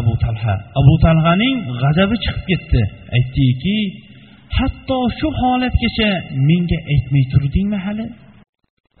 [0.00, 0.54] abu talha.
[0.80, 2.82] Abu talhaning g'azabi chiqib ketdi.
[3.16, 3.78] Aytdiki
[4.58, 6.10] hatto shu holatgacha
[6.48, 8.06] menga aytmay turdingmi hali?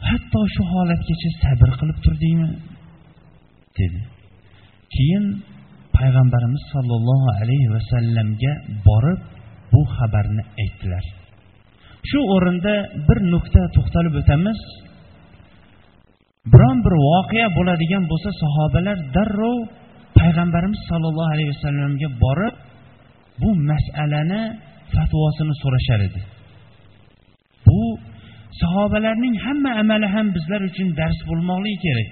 [0.08, 2.50] Hatto shu holatgacha sabr qilib turdingmi?
[3.78, 4.00] dedi.
[4.94, 5.24] Keyin
[5.98, 8.52] payg'ambarimiz sollallohu alayhi vasallamga
[8.88, 9.20] borib
[9.72, 11.04] bu xabarni aytdilar
[12.10, 12.74] shu o'rinda
[13.08, 14.58] bir nuqta to'xtalib o'tamiz
[16.52, 19.58] biron bir voqea bo'ladigan bo'lsa sahobalar darrov
[20.18, 22.54] payg'ambarimiz sollallohu alayhi vasallamga borib
[23.42, 24.42] bu masalani
[24.94, 26.20] fatvosini so'rashar edi.
[27.66, 27.80] Bu
[28.60, 32.10] sahobalarning hamma amali ham bizlar uchun dars bo'lmoqligi kerak.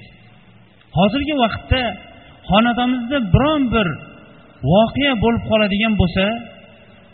[0.99, 1.83] Hozirgi vaqtda
[2.49, 3.89] xonadonimizda biron bir
[4.73, 6.25] voqea bo'lib qoladigan bo'lsa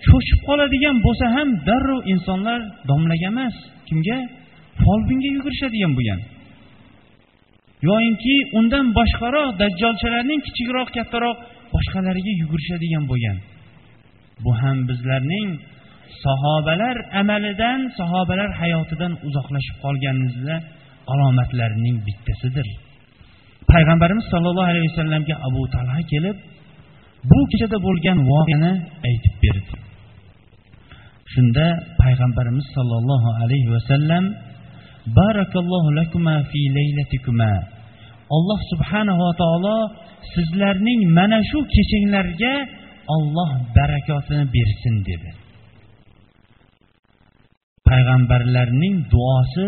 [0.06, 3.54] cho'chib qoladigan bo'lsa ham darrov insonlar domlaga emas
[3.88, 4.18] kimga?
[4.82, 6.20] Folbinga yugurishadigan bo'lgan.
[7.88, 11.38] Yoyinki undan boshqaroq dajjolchalarning kichikroq kattaroq
[11.74, 13.38] boshqalariga yugurishadigan bo'lgan.
[14.44, 15.48] Bu ham bizlarning
[16.24, 20.56] sahobalar amalidan sahobalar hayotidan uzoqlashib qolganimizni
[21.12, 22.68] alomatlarining bittasidir.
[23.72, 26.36] Payg'ambarimiz sollallohu alayhi vasallamga abu talha kelib
[27.30, 28.72] bu kechada bo'lgan voqeani
[29.08, 29.74] aytib berdi.
[31.32, 31.66] Shunda
[32.02, 34.24] payg'ambarimiz sollallohu alayhi vasallam
[35.18, 37.52] barakallohu lakuma fi laylatikuma
[38.36, 39.78] alloh subhanava taolo
[40.34, 42.54] sizlarning mana shu kechinglarga
[43.16, 45.30] olloh barakotini bersin dedi.
[47.88, 49.66] Payg'ambarlarning duosi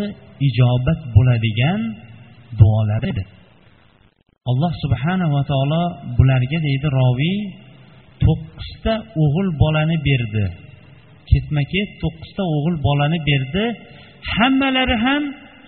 [0.49, 1.81] ijobat bo'ladigan
[2.61, 3.25] duolar edi
[4.51, 5.83] alloh subhanava taolo
[6.17, 7.39] bularga deydi roviy
[8.25, 10.45] to'qqizta o'g'il bolani berdi.
[11.31, 13.65] Ketma ket to'qqizta o'g'il bolani berdi.
[14.35, 15.23] Hammalari ham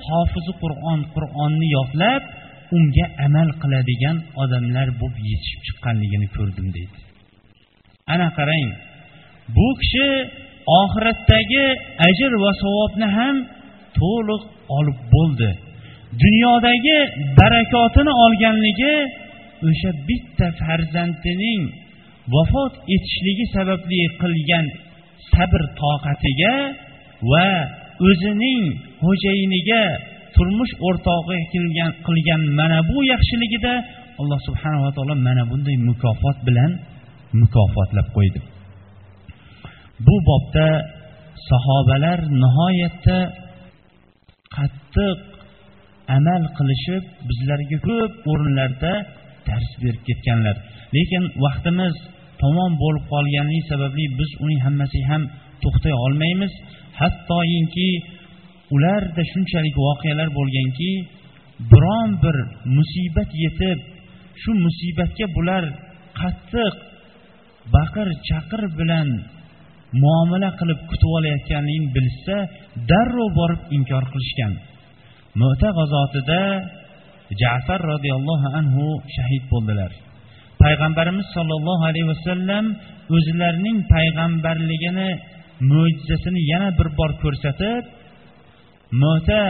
[0.09, 2.23] hofizi qur'on qur'onni yodlab
[2.77, 6.99] unga amal qiladigan odamlar bo'lib yetishib chiqqanligini ko'rdim deydi.
[8.13, 8.69] Ana qarang
[9.57, 10.09] bu kishi
[10.81, 11.67] oxiratdagi
[12.09, 13.37] ajr va savobni ham
[13.99, 14.43] to'liq
[14.79, 15.51] olib bo'ldi.
[16.23, 16.99] Dunyodagi
[17.39, 18.95] barakotini olganligi
[19.69, 21.63] o'sha bitta farzandining
[22.35, 24.67] vafot etishligi sababli qilgan
[25.33, 26.55] sabr toqatiga
[27.31, 27.49] va
[28.09, 28.63] o'zining
[29.05, 29.83] xo'jayiniga
[30.37, 33.75] turmush o'rtog'i qilgan qilgan mana bu yaxshiligida
[34.21, 36.71] alloh subhanava taolo mana bunday mukofot bilan
[37.41, 38.41] mukofotlab qo'ydi.
[40.07, 40.69] Bu bobda
[41.49, 43.19] sahobalar nihoyatda
[44.57, 45.19] qattiq
[46.17, 48.93] amal qilishib bizlarga ko'p o'rinlarda
[49.49, 50.57] dars berib ketganlar.
[50.97, 51.95] Lekin vaqtimiz
[52.43, 55.23] tamom bo'lib qolganligi sababli biz uning hammasiga ham
[55.63, 56.53] to'xtay olmaymiz.
[57.01, 57.89] Hattoyinki
[58.75, 60.91] ularda shunchalik voqealar bo'lganki
[61.73, 62.37] biron bir
[62.77, 63.79] musibat yetib
[64.43, 65.65] shu musibatga bular
[66.21, 66.75] qattiq
[67.75, 69.09] baqir chaqir bilan
[70.03, 72.37] muomala qilib kutib olayotganligini bilishsa
[72.91, 74.53] darrov borib inkor qilishgan.
[75.41, 76.43] Mo'ta g'azotida
[77.41, 78.85] jafar roziyallohu anhu
[79.17, 79.91] shahid bo'ldilar.
[80.63, 82.65] Payg'ambarimiz sollallohu alayhi vasallam
[83.17, 85.11] o'zlarining payg'ambarligini
[85.71, 87.85] mo'jizasini yana bir bor ko'rsatib
[89.03, 89.43] mo'ta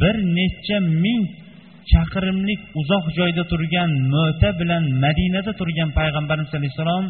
[0.00, 1.22] bir necha ming
[1.92, 7.04] chaqirimlik uzoq joyda turgan mo'ta bilan madinada turgan payg'ambarimiz alayhissalom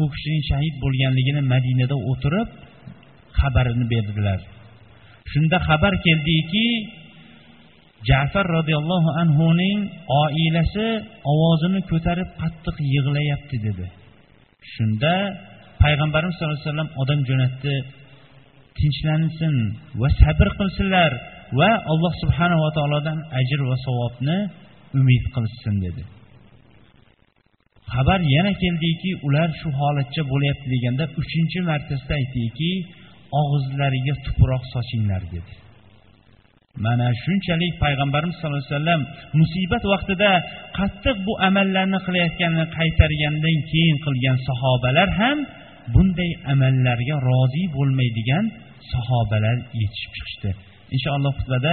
[0.00, 2.48] u kishining shahid bo'lganligini madinada o'tirib
[3.40, 4.40] xabarini berdilar.
[5.32, 6.66] Shunda xabar keldiki
[8.08, 9.78] jafar roziyallohu anhuning
[10.22, 10.86] oilasi
[11.32, 13.86] ovozini ko'tarib qattiq yig'layapti dedi.
[14.74, 15.14] Shunda
[15.82, 17.74] payg'ambarimiz sallallohu alayhi vasallam odam jo'natdi.
[18.78, 19.54] Tinchlansin
[20.00, 21.12] va sabr qilsinlar
[21.58, 24.38] va alloh subhanava taolodan ajr va savobni
[24.98, 26.02] umid qilishsin dedi.
[27.94, 32.70] Xabar yana keldiki ular shu holatcha bo'lyapti deganda uchinchi martasida aytdiki
[33.40, 35.52] og'izlariga tuproq sochinglar dedi.
[36.84, 39.00] Mana shunchalik payg'ambarimiz sallallohu alayhi vasallam
[39.40, 40.30] musibat vaqtida
[40.78, 45.38] qattiq bu amallarni qilayotganini qaytargandan keyin qilgan sahobalar ham
[45.94, 48.44] bunday amallarga rozi bo'lmaydigan
[48.92, 50.50] sahobalar yetishib chiqishdi.
[50.94, 51.72] Inshaalloh xutbada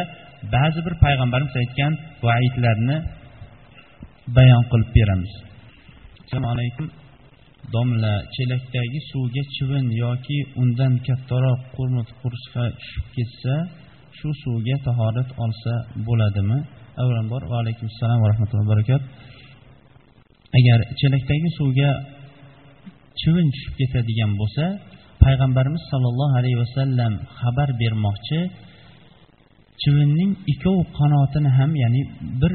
[0.55, 1.93] ba'zi bir payg'ambarimiz aytgan
[2.27, 2.97] vaidlarni
[4.37, 5.33] bayon qilib beramiz.
[6.23, 6.87] Assalomu alaykum.
[7.73, 13.55] Domla chelakdagi suvga chivin yoki undan kattaroq qurmut qursiqa tushib ketsa
[14.23, 15.73] shu suvga tahorat olsa
[16.07, 16.57] bo'ladimi?
[17.01, 19.01] Avvalambor va alaykum assalom va rahmatullohi barakat.
[20.59, 21.89] Agar chelakdagi suvga
[23.19, 24.65] chivin tushib ketadigan bo'lsa
[25.23, 28.39] payg'ambarimiz sollallohu alayhi vasallam xabar bermoqchi
[29.81, 32.01] chivinning ikkov qanotini ham ya'ni
[32.41, 32.53] bir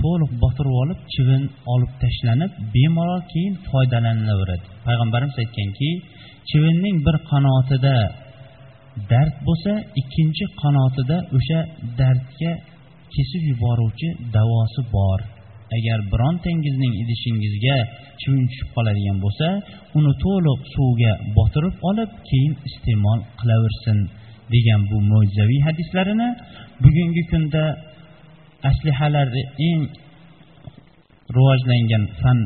[0.00, 1.42] to'liq botirib olib chivin
[1.74, 5.90] olib tashlanib bemalol keyin foydalanilaveradi payg'ambarimiz aytganki
[6.50, 7.96] chivinning bir qanotida
[9.10, 11.60] dard bo'lsa ikkinchi qanotida o'sha
[11.98, 12.52] dardga
[13.14, 15.20] kesib yuboruvchi davosi bor.
[15.76, 17.76] Agar birontangizning idishingizga
[18.20, 19.48] chivin tushib qoladigan bo'lsa
[19.98, 23.98] uni to'liq suvga botirib olib keyin iste'mol qilaversin
[24.54, 26.28] degan bu mo'jizaviy hadislarini
[26.84, 27.64] bugungi kunda
[28.70, 29.82] aslihalarni eng
[31.36, 32.38] rivojlangan fan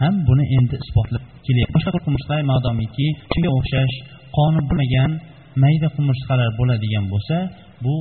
[0.00, 3.94] ham buni endi isbotlab kelyapti boshqa qurqinchlar modomiki shunga o'xshash
[4.36, 5.10] qonun bo'lmagan
[5.62, 7.36] mayda qumursqalar bo'ladigan bo'lsa
[7.84, 7.94] bu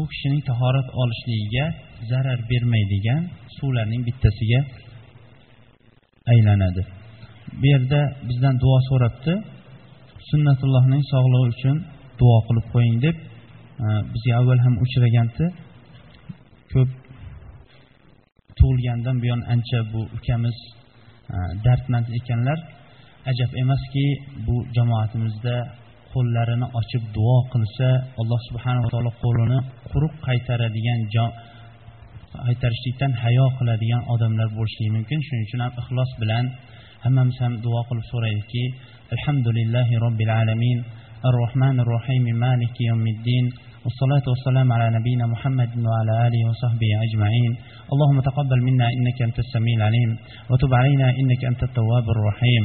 [0.00, 1.66] u kishining tahorat olishligiga
[2.10, 3.22] zarar bermaydigan
[3.56, 4.60] suvlarning bittasiga
[6.32, 6.82] aylanadi.
[7.60, 9.32] Bu yerda bizdan duo so'rabdi.
[10.30, 11.76] Sunnatullohning sog'lig'i uchun
[12.20, 13.16] duo qilib qo'ying deb
[13.84, 15.46] e, bizga avval ham uchragandi.
[16.72, 16.90] Ko'p
[18.58, 20.56] tug'ilgandan buyon ancha bu ukamiz
[21.34, 22.58] e, dardmand ekanlar.
[23.30, 24.06] Ajab emaski
[24.46, 25.54] bu jamoatimizda
[26.13, 27.87] qo'llarini ochib duo qilsa
[28.21, 29.57] alloh subhanava taolo qo'lini
[29.91, 30.99] quruq qaytaradigan
[32.45, 36.45] qaytarishlikdan hayo qiladigan odamlar bo'lishligi mumkin shuning uchun ham ixlos bilan
[37.05, 38.63] hammamiz ham duo qilib so'raylikki
[39.15, 40.79] alhamdulillahi robbil alamin
[41.31, 43.45] الرحمن الرحيم مالك يوم الدين
[43.84, 47.52] والصلاة والسلام على نبينا محمد وعلى آله وصحبه أجمعين.
[47.92, 50.10] اللهم تقبل منا إنك أنت السميع العليم
[50.50, 52.64] وتب علينا إنك أنت التواب الرحيم.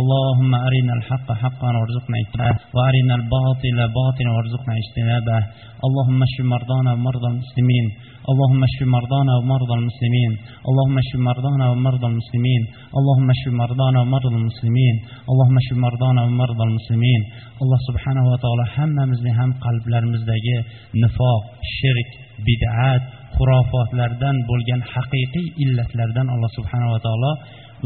[0.00, 5.38] اللهم أرنا الحق حقا وارزقنا اتباعه وأرنا الباطل باطلا وارزقنا اجتنابه.
[5.86, 7.86] اللهم اشف مرضانا ومرضى المسلمين
[8.31, 10.31] اللهم اشف مرضانا ومرضى المسلمين
[10.69, 12.61] اللهم اشف مرضانا ومرضى المسلمين
[12.99, 14.95] اللهم اشف مرضانا ومرضى المسلمين
[15.31, 17.21] اللهم اشف مرضانا ومرضى المسلمين
[17.63, 20.57] alloh subhanava taolo hammamizni ham qalblarimizdagi
[21.03, 21.43] nifoq
[21.75, 22.09] shirk
[22.47, 23.03] bid'at
[23.37, 27.31] xurofotlardan bo'lgan haqiqiy illatlardan alloh subhanava taolo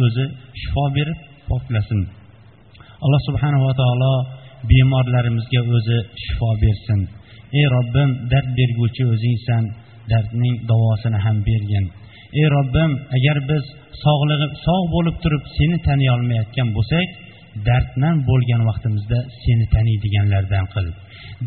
[0.06, 0.26] o'zi
[0.62, 2.02] shifo berib poklasin
[3.06, 4.14] alloh subhanava taolo
[4.70, 7.00] bemorlarimizga o'zi shifo bersin
[7.60, 9.64] ey robbim dard berguvchi o'zingsan
[10.11, 11.85] Dardning davosini ham bergin.
[12.41, 13.65] Ey robbim agar biz
[14.05, 17.09] sog'lig'i sog' bo'lib turib seni taniy olmayotgan bo'lsak
[17.69, 20.87] dardman bo'lgan vaqtimizda seni taniydiganlardan qil.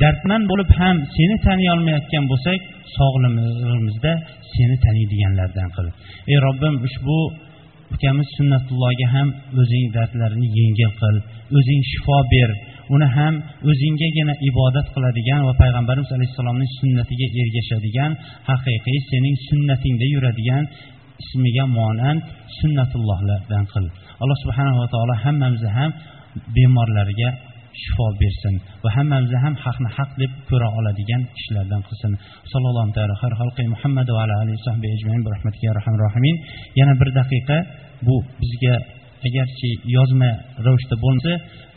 [0.01, 2.59] Dardman bo'lib ham seni taniy olmayotgan bo'lsak
[2.97, 4.13] sog'lig'imizda
[4.55, 5.87] seni taniydiganlardan qil.
[6.31, 7.17] Ey robbim ushbu
[7.95, 9.27] ukamiz sunnatullohga ham
[9.61, 11.15] o'zing dardlarini yengil qil
[11.57, 12.49] o'zing shifo ber
[12.95, 13.33] uni ham
[13.69, 18.11] o'zinggagina ibodat qiladigan va payg'ambarimiz alayhissalomning sunnatiga ergashadigan
[18.49, 20.63] haqiqiy sening sunnatingda yuradigan
[21.23, 22.19] ismiga monand
[22.59, 23.85] sunnatullohlardan qil.
[24.21, 25.91] Alloh subhanava taolo hammamizni ham
[26.55, 27.29] bemorlarga
[27.81, 32.11] shifo bersin va hammamizni ham haqni haq deb ko'ra oladigan kishilardan qilsin.
[32.51, 34.23] Sallallohu muhammad va
[36.79, 37.57] yana bir daqiqa
[38.07, 38.75] bu bizga
[39.27, 40.31] agarchi yozma
[40.65, 41.33] ravishda bo'lmasa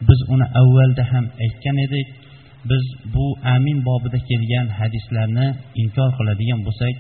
[0.09, 2.09] biz uni avvalda ham aytgan edik.
[2.71, 2.85] Biz
[3.15, 5.47] bu amin bobida kelgan hadislarni
[5.83, 6.95] inkor qiladigan bo'lsak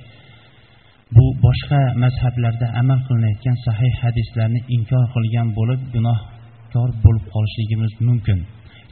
[1.17, 8.39] bu boshqa mazhablarda amal qilinayotgan sahih hadislarni inkor qilgan bo'lib gunohkor bo'lib qolishligimiz mumkin.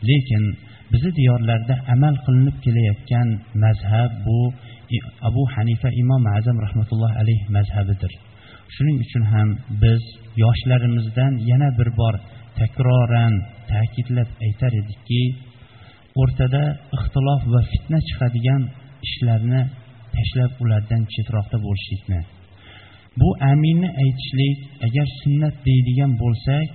[0.08, 0.44] Lekin
[0.92, 3.28] bizni diyorlarda amal qilinib kelayotgan
[3.64, 4.38] mazhab bu
[5.28, 8.12] abu hanifa imom azam rahmatullohi alayhi mazhabidir.
[8.74, 9.48] Shuning uchun ham
[9.82, 10.02] biz
[10.42, 12.14] yoshlarimizdan yana bir bor
[12.58, 13.34] takroran
[13.70, 15.22] ta'kidlab aytar edikki
[16.20, 16.62] o'rtada
[16.96, 18.62] ixtilof va fitna chiqadigan
[19.08, 19.62] ishlarni
[20.14, 22.20] tashlab ulardan chetroqda bo'lishlikni.
[23.20, 26.72] Bu aminni aytishlik agar sunnat deydigan bo'lsak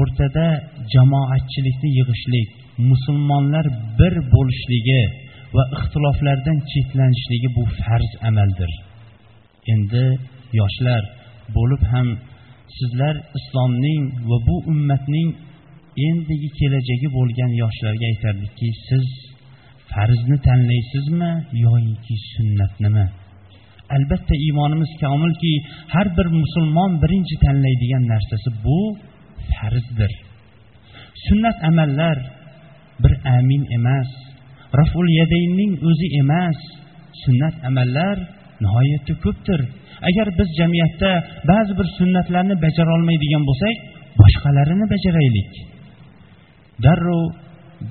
[0.00, 0.46] o'rtada
[0.94, 2.48] jamoatchilikni yig'ishlik
[2.90, 3.66] musulmonlar
[3.98, 5.02] bir bo'lishligi
[5.56, 8.72] va ixtiloflardan chetlanishligi bu farz amaldir.
[9.74, 10.04] Endi
[10.60, 11.02] yoshlar
[11.56, 12.08] bo'lib ham
[12.78, 15.28] sizlar islomning va bu ummatning
[16.08, 19.06] endigi kelajagi bo'lgan yoshlarga aytardikki siz
[19.92, 21.32] farzni tanlaysizmi
[21.64, 23.06] yoyinki sunnatnimi?
[23.96, 25.52] Albatta iymonimiz komilki
[25.94, 28.78] har bir musulmon birinchi tanlaydigan narsasi bu
[29.52, 30.12] farzdir.
[31.26, 32.18] Sunnat amallar
[33.02, 34.10] bir amin emas
[34.78, 35.06] raful
[35.90, 36.58] o'zi emas.
[37.24, 38.16] Sunnat amallar
[38.64, 39.60] nihoyatda ko'pdir.
[40.08, 41.10] Agar biz jamiyatda
[41.50, 43.76] ba'zi bir sunnatlarni bajarolmaydigan bo'lsak
[44.20, 45.52] boshqalarini bajaraylik.
[46.84, 47.24] Darrov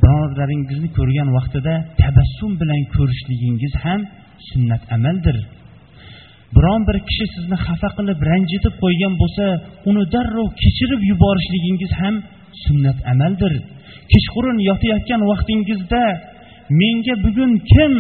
[0.04, 4.01] birodaringizni ko'rgan vaqtida tabassum bilan ko'rishligingiz ham
[4.49, 5.38] sunnat amaldir.
[6.56, 9.45] Biron bir kishi sizni xafa qilib ranjitib qo'ygan bo'lsa
[9.89, 12.15] uni darrov kechirib yuborishligingiz ham
[12.65, 13.54] sunnat amaldir.
[14.12, 16.04] Kechqurun yotayotgan vaqtingizda
[16.82, 17.93] menga bugun kim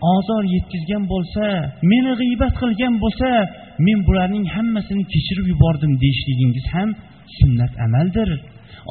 [0.00, 1.44] ozor yetkazgan bo'lsa
[1.90, 3.28] meni g'iybat qilgan bo'lsa
[3.86, 6.88] men bularning hammasini kechirib yubordim deyishligingiz ham
[7.38, 8.28] sunnat amaldir.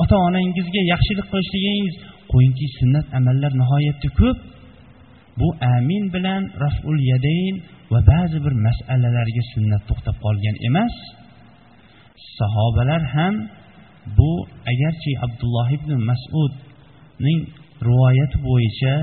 [0.01, 1.95] Ota onangizga yaxshilik qilishligingiz
[2.31, 4.37] qo'yingki sunnat amallar nihoyatda ko'p.
[5.39, 7.55] Bu amin bilan raful yadayn
[7.91, 10.95] va ba'zi bir masalalarga sunnat to'xtab qolgan emas.
[12.37, 13.35] Sahobalar ham
[14.17, 14.31] bu
[14.71, 17.41] agarchi abdulloh ibn masudning
[17.87, 18.93] rivoyati bo'yicha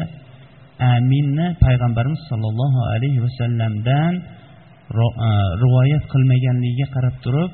[0.91, 5.31] aminni payg'ambarimiz sollallohu alayhi vasallamdan e,
[5.63, 7.53] rivoyat qilmaganligiga qarab turib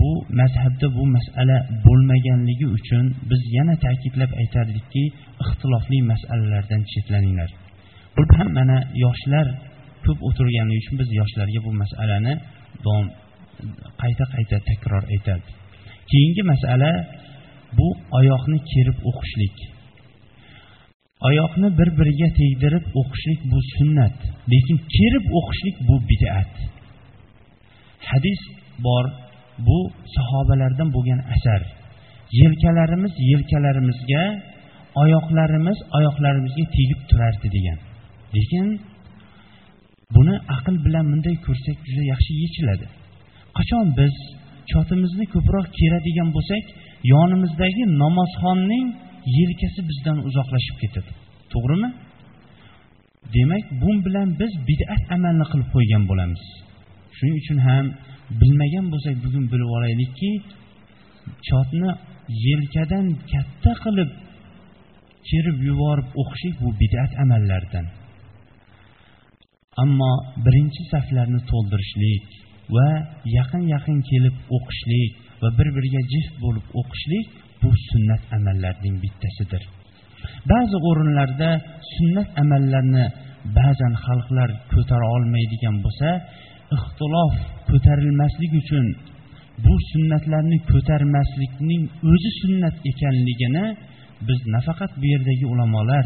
[0.00, 5.04] bu mazhabda bu masala bo'lmaganligi uchun biz yana ta'kidlab aytardikki
[5.44, 7.50] ixtilofli masalalardan chetlaninglar
[8.16, 9.46] bu ham mana yoshlar
[10.04, 12.34] ko'p o'tirganligi uchun biz yoshlarga bu masalani
[12.84, 13.06] davom
[14.02, 15.48] qayta qayta takror aytadi
[16.10, 16.90] keyingi masala
[17.78, 17.88] bu
[18.18, 19.56] oyoqni kerib o'qishlik.
[21.28, 24.16] Oyoqni bir biriga tegdirib o'qishlik bu sunnat
[24.52, 26.52] lekin kerib o'qishlik bu bid'at.
[28.10, 28.40] Hadis
[28.86, 29.04] bor
[29.66, 29.78] bu
[30.14, 31.62] sahobalardan bo'lgan asar.
[32.40, 34.22] Yelkalarimiz yelkalarimizga
[35.02, 37.78] oyoqlarimiz oyoqlarimizga tegib turardi degan.
[38.36, 38.66] Lekin
[40.14, 42.86] buni aql bilan bunday ko'rsak juda yaxshi yechiladi.
[43.58, 44.14] Qachon biz
[44.70, 46.64] chotimizni ko'proq keradigan bo'lsak
[47.14, 48.86] yonimizdagi namozxonning
[49.38, 51.10] yelkasi bizdan uzoqlashib ketadi.
[51.52, 51.90] To'g'rimi?
[53.34, 56.42] Demak bu bilan biz bid'at amalni qilib qo'ygan bo'lamiz.
[57.16, 57.86] Shuning uchun ham
[58.40, 60.30] bilmagan bo'lsak bugun bilib olaylikki
[61.48, 61.90] chotni
[62.46, 64.10] yelkadan katta qilib
[65.28, 67.86] kerib yuborib o'qishlik bu bid'at amallardan
[69.82, 70.12] ammo
[70.46, 72.26] birinchi saflarni to'ldirishlik
[72.74, 72.88] va
[73.38, 75.12] yaqin yaqin kelib o'qishlik
[75.42, 77.28] va bir biriga jift bo'lib o'qishlik
[77.62, 79.62] bu sunnat amallarning bittasidir
[80.52, 81.50] ba'zi o'rinlarda
[81.94, 83.04] sunnat amallarni
[83.58, 86.08] ba'zan xalqlar ko'tara olmaydigan bo'lsa
[86.76, 87.34] ixtilof
[87.70, 88.86] ko'tarilmasligi uchun
[89.64, 91.82] bu sunnatlarni ko'tarmaslikning
[92.12, 93.64] o'zi sunnat ekanligini
[94.28, 96.04] biz nafaqat bu yerdagi ulamolar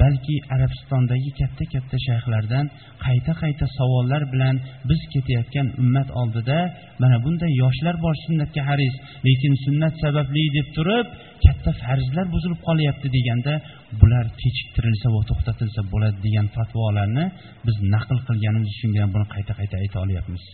[0.00, 2.66] balki arabistondagi katta katta shayxlardan
[3.06, 4.56] qayta qayta savollar bilan
[4.88, 6.58] biz ketayotgan ummat oldida
[7.02, 8.94] mana bunday yoshlar bor sunnatga haris
[9.26, 11.06] lekin sunnat sababli deb turib
[11.44, 13.54] katta farzlar buzilib qolyapti deganda
[14.00, 17.24] bular kechiktirilsa va to'xtatilsa bo'ladi degan fatvolarni
[17.66, 20.44] biz naql qilganimiz uchun ham buni qayta qayta ayta olyapmiz.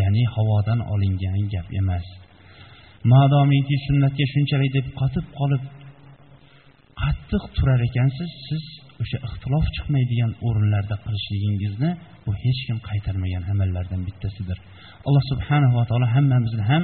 [0.00, 2.06] Ya'ni havodan olingan gap emas.
[3.12, 5.62] Madomiki sunnatga shunchalik deb qotib qolib
[7.01, 8.63] qattiq turar ekansiz siz
[9.01, 11.89] o'sha ixtilof chiqmaydigan o'rinlarda qilishligingizni
[12.25, 14.57] bu hech kim qaytarmagan amallardan bittasidir
[15.07, 16.83] alloh subhanahu va taolo hammamizni ham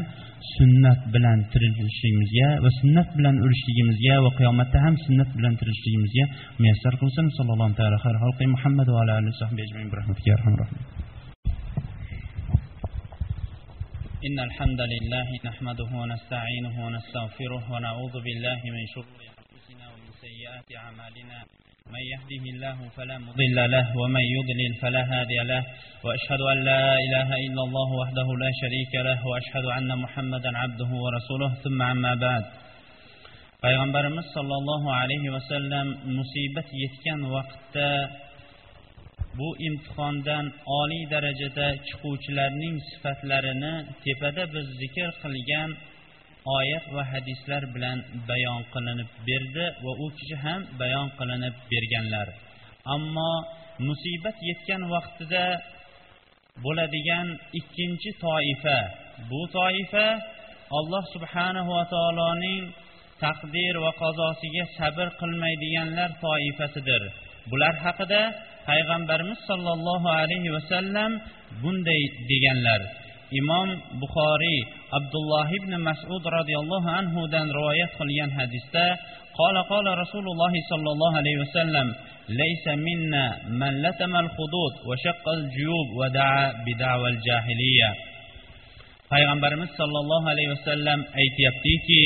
[0.55, 6.25] sunnat bilan tirilishligimizga va sunnat bilan o'lishligimizga va qiyomatda ham sunnat bilan tirilishligimizga
[6.61, 9.35] muyassar qilsin sallallohu taala muhammad va ala alihi
[14.27, 19.40] إن الحمد لله نحمده ونستعينه ونستغفره ونعوذ بالله من شرور
[20.22, 21.38] وسيئات أعمالنا
[21.94, 25.62] من يهده الله فلا مضل له ومن يضلل فلا هادي له
[26.04, 31.50] وأشهد أن لا إله إلا الله وحده لا شريك له وأشهد أن محمدا عبده ورسوله.
[31.64, 32.44] ثم عما بعد.
[33.62, 37.90] Payg'ambarimiz sollallohu alayhi vasallam musibat yetgan vaqtda
[39.38, 40.44] bu imtihondan
[40.80, 45.70] oliy darajada chiquvchilarning sifatlarini tepada biz zikr qilgan
[46.58, 52.28] oyat va hadislar bilan bayon qilinib berdi va u kishi ham bayon qilinib berganlar.
[52.94, 53.32] Ammo
[53.86, 55.44] musibat yetgan vaqtida
[56.64, 57.26] bo'ladigan
[57.58, 58.78] ikkinchi toifa
[59.30, 60.06] bu toifa
[60.78, 62.64] alloh subhanahu va taoloning
[63.24, 67.02] taqdir va qazosiga sabr qilmaydiganlar toifasidir.
[67.50, 68.22] Bular haqida
[68.68, 71.12] payg'ambarimiz sollallohu alayhi vasallam
[71.62, 72.80] bunday deganlar.
[73.39, 73.69] imom
[74.01, 74.59] buxoriy
[74.99, 78.87] abdulloh ibn masud roziyallohu anhudan rivoyat qilgan hadisda
[79.41, 81.87] قال قال رسول الله صلى الله عليه وسلم
[82.41, 83.25] ليس منا
[83.61, 87.89] من لتم الخدود وشق الجيوب ودعا بدعوى الجاهلية
[89.11, 92.03] payg'ambarimiz sollallohu alayhi vasallam aytyaptiki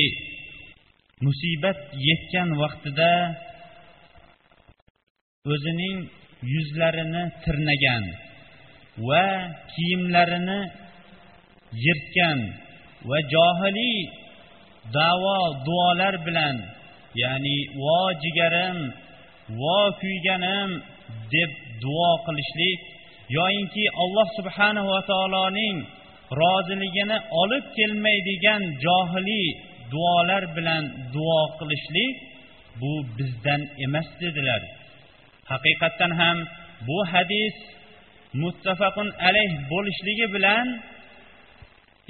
[1.26, 3.14] musibat yetgan vaqtida
[5.54, 5.98] o'zining
[6.54, 8.04] yuzlarini tirnagan
[9.08, 9.26] va
[9.74, 10.60] kiyimlarini
[11.85, 12.39] yirtgan
[13.09, 13.99] va johiliy
[14.97, 16.57] davo duolar bilan
[17.23, 18.77] ya'ni vo jigarim
[19.61, 20.71] vo kuyganim
[21.33, 21.51] deb
[21.83, 22.81] duo qilishlik
[23.39, 25.77] yoyinki alloh subhanahu va taoloning
[26.41, 29.49] roziligini olib kelmaydigan johiliy
[29.93, 32.15] duolar bilan duo qilishlik
[32.81, 34.63] bu bizdan emas dedilar.
[35.51, 36.39] Haqiqatdan ham
[36.89, 37.57] bu hadis
[38.43, 40.67] muttafaqun alayh bo'lishligi bilan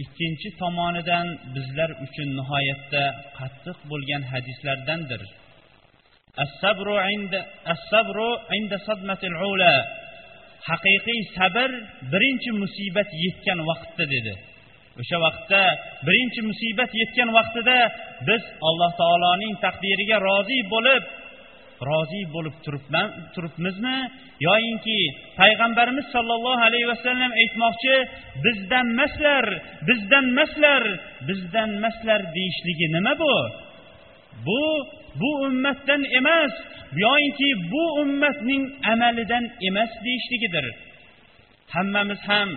[0.02, 3.02] ikkinchi tomonidan bizlar uchun nihoyatda
[3.38, 5.22] qattiq bo'lgan hadislardandir.
[10.68, 11.70] Haqiqiy sabr
[12.12, 14.34] birinchi musibat yetgan vaqtda dedi.
[15.00, 15.62] O'sha vaqtda
[16.06, 17.78] birinchi musibat yetgan vaqtida
[18.28, 21.02] biz alloh taoloning taqdiriga rozi bo'lib
[21.88, 22.56] rozi bo'lib
[23.34, 23.98] turibmizmi?
[24.48, 24.98] Yoyinki
[25.40, 27.96] payg'ambarimiz sollallohu alayhi vasallam aytmoqchi
[28.44, 29.44] bizdan maslar
[29.88, 30.82] bizdan maslar
[31.28, 33.34] bizdan maslar deyishligi nima bu?
[34.46, 34.62] Bu
[35.20, 36.52] bu ummatdan emas
[37.04, 40.66] yoyinki bu ummatning amalidan emas deyishligidir.
[41.74, 42.48] Hammamiz ham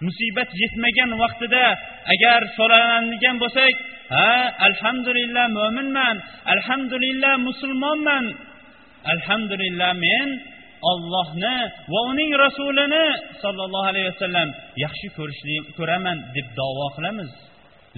[0.00, 1.64] musibat yetmagan vaqtida
[2.14, 3.74] agar so'raladigan bo'lsak
[4.14, 4.30] ha
[4.68, 6.16] alhamdulillah mo'minman
[6.54, 8.24] alhamdulillah musulmonman
[9.12, 10.28] alhamdulillah men
[10.90, 11.56] ollohni
[11.92, 13.06] va uning rasulini
[13.42, 14.48] sollallohu alayhi vasallam
[14.84, 17.30] yaxshi ko'rishlik ko'raman deb davo qilamiz.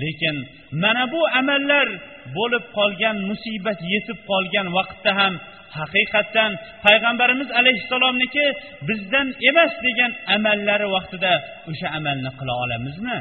[0.03, 0.36] Lekin
[0.82, 1.88] mana bu amallar
[2.36, 5.34] bo'lib qolgan musibat yetib qolgan vaqtda ham
[5.78, 6.51] haqiqatdan
[6.86, 8.46] payg'ambarimiz alayhissalomniki
[8.88, 11.32] bizdan emas degan amallari vaqtida
[11.70, 13.18] o'sha amalni qila olamizmi?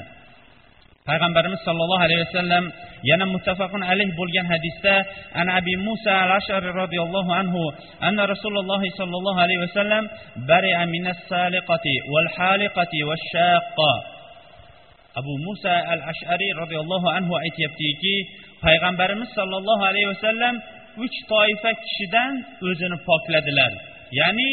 [1.09, 2.63] Payg'ambarimiz sollallohu alayhi vasallam
[3.09, 4.95] yana muttafaqun alayh bo'lgan hadisda
[5.41, 7.61] an abi musa al ashari roziyallohu anhu
[8.07, 10.03] anna rasululloh sollallohu alayhi vasallam
[10.51, 13.93] bari'a minas saliqati wal haliqati wash shaqqa
[15.19, 18.15] abu musa al ashariy roziyallohu anhu aytyaptiki
[18.65, 20.55] payg'ambarimiz sollallohu alayhi vasallam
[21.05, 22.33] uch toifa kishidan
[22.67, 23.71] o'zini pokladilar.
[24.19, 24.51] Ya'ni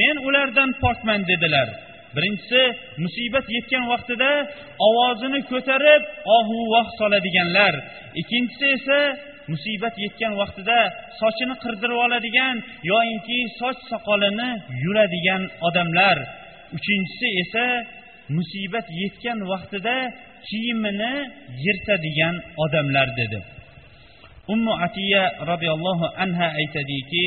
[0.00, 1.68] men ulardan pokman dedilar.
[2.16, 2.62] Birinchisi
[3.02, 4.30] musibat yetgan vaqtida
[4.86, 6.02] ovozini ko'tarib
[6.36, 7.74] ohu voh soladiganlar.
[8.20, 9.00] Ikkinchisi esa
[9.52, 10.78] musibat yetgan vaqtida
[11.20, 12.56] sochini qirdirib oladigan
[12.90, 14.50] yoinki soch soqolini
[14.84, 16.16] yuladigan odamlar.
[16.76, 17.66] Uchinchisi esa
[18.36, 19.96] musibat yetgan vaqtida
[20.48, 21.14] kiyimini
[21.64, 22.34] yirtadigan
[22.64, 23.40] odamlar dedi.
[24.54, 27.26] Ummu atiya roziyallohu anha aytadiki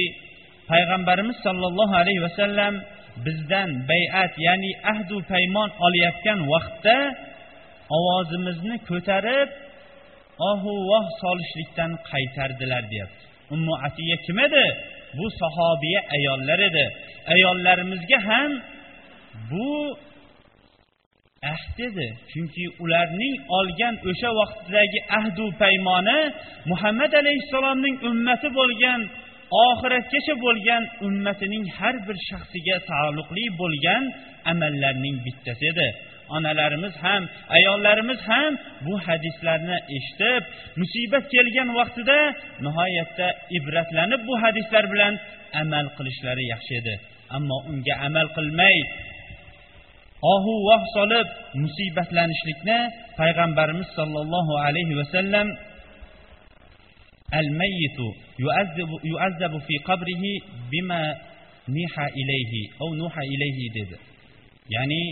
[0.72, 2.74] payg'ambarimiz sollallohu alayhi vasallam
[3.26, 6.97] bizdan bay'at ya'ni ahdu paymon olayotgan vaqtda
[7.97, 9.49] ovozimizni ko'tarib
[10.51, 13.24] ohu voh solishlikdan qaytardilar deyapti.
[13.53, 14.65] Ummu atiya kim edi?
[15.18, 16.86] Bu sahobiya ayollar edi.
[17.34, 18.51] Ayollarimizga ham
[19.51, 19.70] bu
[21.53, 22.07] ahd edi.
[22.32, 26.20] Chunki ularning olgan o'sha vaqtdagi ahdu paymoni
[26.72, 28.99] muhammad alayhissalomning ummati bo'lgan
[29.52, 34.04] oxiratgacha bo'lgan ummatining har bir shaxsiga taalluqli bo'lgan
[34.52, 35.88] amallarning bittasi edi.
[36.36, 37.24] Onalarimiz ham
[37.58, 38.52] ayollarimiz ham
[38.86, 40.43] bu hadislarni eshitib
[40.82, 42.20] musibat kelgan vaqtida
[42.66, 43.28] nihoyatda
[43.58, 45.14] ibratlanib bu hadislar bilan
[45.62, 46.93] amal qilishlari yaxshi edi.
[47.38, 48.78] Ammo unga amal qilmay
[50.34, 51.28] ohu voh solib
[51.64, 52.80] musibatlanishlikni
[53.20, 55.48] payg'ambarimiz sollallohu alayhi vasallam
[57.35, 57.99] الميت
[58.45, 60.25] يعذب, يعذب في قبره
[60.73, 61.03] بما
[61.68, 63.97] نيح إليه أو نوح إليه dedi
[64.70, 65.03] ya'ni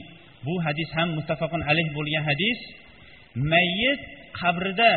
[0.46, 2.58] bu hadis ham muttafaqun alayh bo'lgan hadis
[3.52, 4.00] mayyit
[4.40, 4.92] qabrida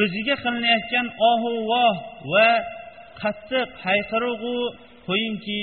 [0.00, 1.96] o'ziga qilinayotgan ohu voh
[2.32, 2.48] va
[3.22, 4.54] qattiq hayqirig'u
[5.08, 5.62] qo'yingki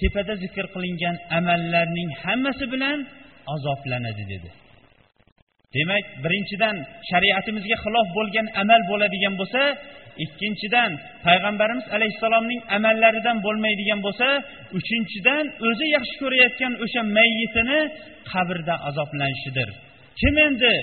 [0.00, 2.98] tepada zikr qilingan amallarning hammasi bilan
[3.54, 4.50] azoblanadi dedi
[5.74, 6.76] demak birinchidan
[7.10, 9.62] shariatimizga xilof bo'lgan amal bo'ladigan bo'lsa
[10.23, 10.91] ikkinchidan
[11.25, 14.27] payg'ambarimiz alayhissalomning amallaridan bo'lmaydigan bo'lsa
[14.77, 17.79] uchinchidan o'zi yaxshi ko'rayotgan o'sha mayyitini
[18.31, 19.69] qabrda azoblanishidir.
[20.19, 20.75] Kim endi?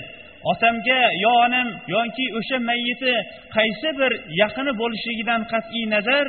[0.51, 3.13] Otamga yo onam yoki o'sha mayyiti
[3.55, 4.11] qaysi bir
[4.41, 6.25] yaqini bo'lishligidan qat'iy nazar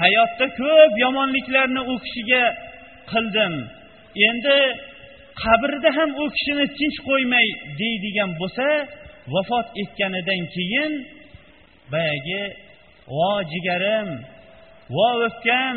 [0.00, 2.44] hayotda ko'p yomonliklarni u kishiga
[3.12, 3.54] qildim.
[4.28, 4.58] Endi
[5.42, 7.48] qabrda ham u kishini tinch qo'ymay
[7.80, 8.66] deydigan bo'lsa
[9.34, 10.92] vafot etganidan keyin
[11.92, 12.42] boyagi
[13.16, 14.08] vo jigarim
[14.96, 15.76] vo o'pkam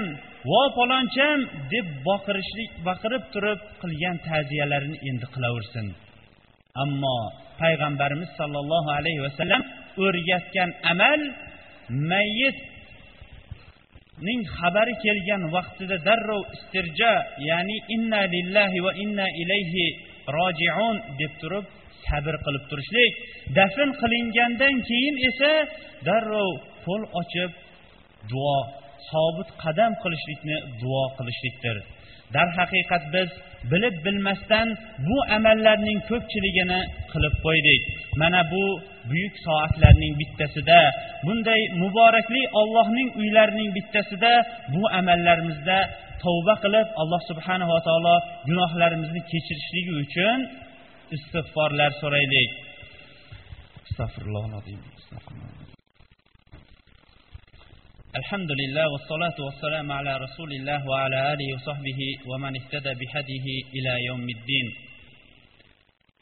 [0.52, 1.40] vo paloncham
[1.74, 5.88] deb boqirishlik baqirib turib qilgan ta'ziyalarini endi qilaversin.
[6.84, 7.18] Ammo
[7.62, 9.62] payg'ambarimiz sollallohu alayhi vasallam
[10.06, 11.22] o'rgatgan amal
[12.12, 12.58] mayyit
[14.28, 17.14] ning xabari kelgan vaqtida darrov istirjo
[17.50, 19.88] ya'ni inna lillahi va inna ilayhi
[20.38, 21.66] rojiun deb turib
[22.08, 23.14] sabr qilib turishlik
[23.58, 25.54] dafn qilingandan keyin esa
[26.08, 26.52] darrov
[26.86, 27.52] qo'l ochib
[28.32, 28.58] duo
[29.10, 31.78] sobit qadam qilishlikni duo qilishlikdir.
[32.36, 33.30] Darhaqiqat biz
[33.72, 34.68] bilib bilmasdan
[35.08, 36.82] bu amallarning ko'pchiligini
[37.12, 37.82] qilib qo'ydik.
[38.22, 38.64] Mana bu
[39.10, 40.80] buyuk soatlarning bittasida
[41.26, 44.34] bunday muborakli ollohning uylarining bittasida
[44.74, 45.78] bu amallarimizda
[46.24, 48.16] tavba qilib alloh subhanava taolo
[48.48, 50.40] gunohlarimizni kechirishligi uchun
[51.12, 52.52] istig'forlar so'raylik.
[58.20, 63.94] Alhamdulillah vassalatu vassalamu ala rasulillah va ala alihi va sahbihi va man ihtada bihadihi ila
[64.08, 64.68] yawmiddin.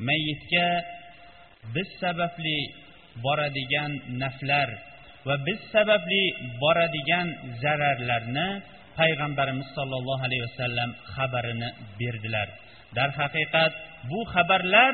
[0.08, 0.68] Mayitga
[1.76, 2.60] biz sababli
[3.26, 4.70] boradigan naflar
[5.28, 6.24] va biz sababli
[6.64, 7.28] boradigan
[7.62, 8.48] zararlarni
[9.00, 11.70] payg'ambarimiz sollallohu alayhi vasallam xabarini
[12.00, 12.63] berdilar.
[12.98, 13.72] Darhaqiqat
[14.10, 14.94] bu xabarlar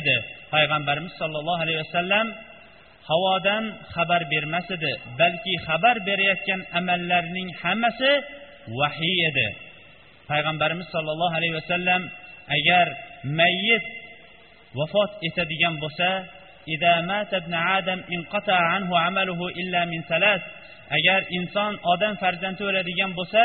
[0.00, 0.16] edi.
[0.54, 2.26] Payg'ambarimiz sollallohu alayhi vasallam
[3.10, 3.64] havodan
[3.94, 8.12] xabar bermas edi balki xabar berayotgan amallarning hammasi
[8.78, 9.48] vahiy edi.
[10.30, 12.02] Payg'ambarimiz sollallohu alayhi vasallam
[12.56, 12.86] agar
[13.40, 13.84] mayyit
[14.78, 16.08] vafot etadigan bo'lsa
[20.96, 23.42] agar inson odam farzandi o'ladigan bo'lsa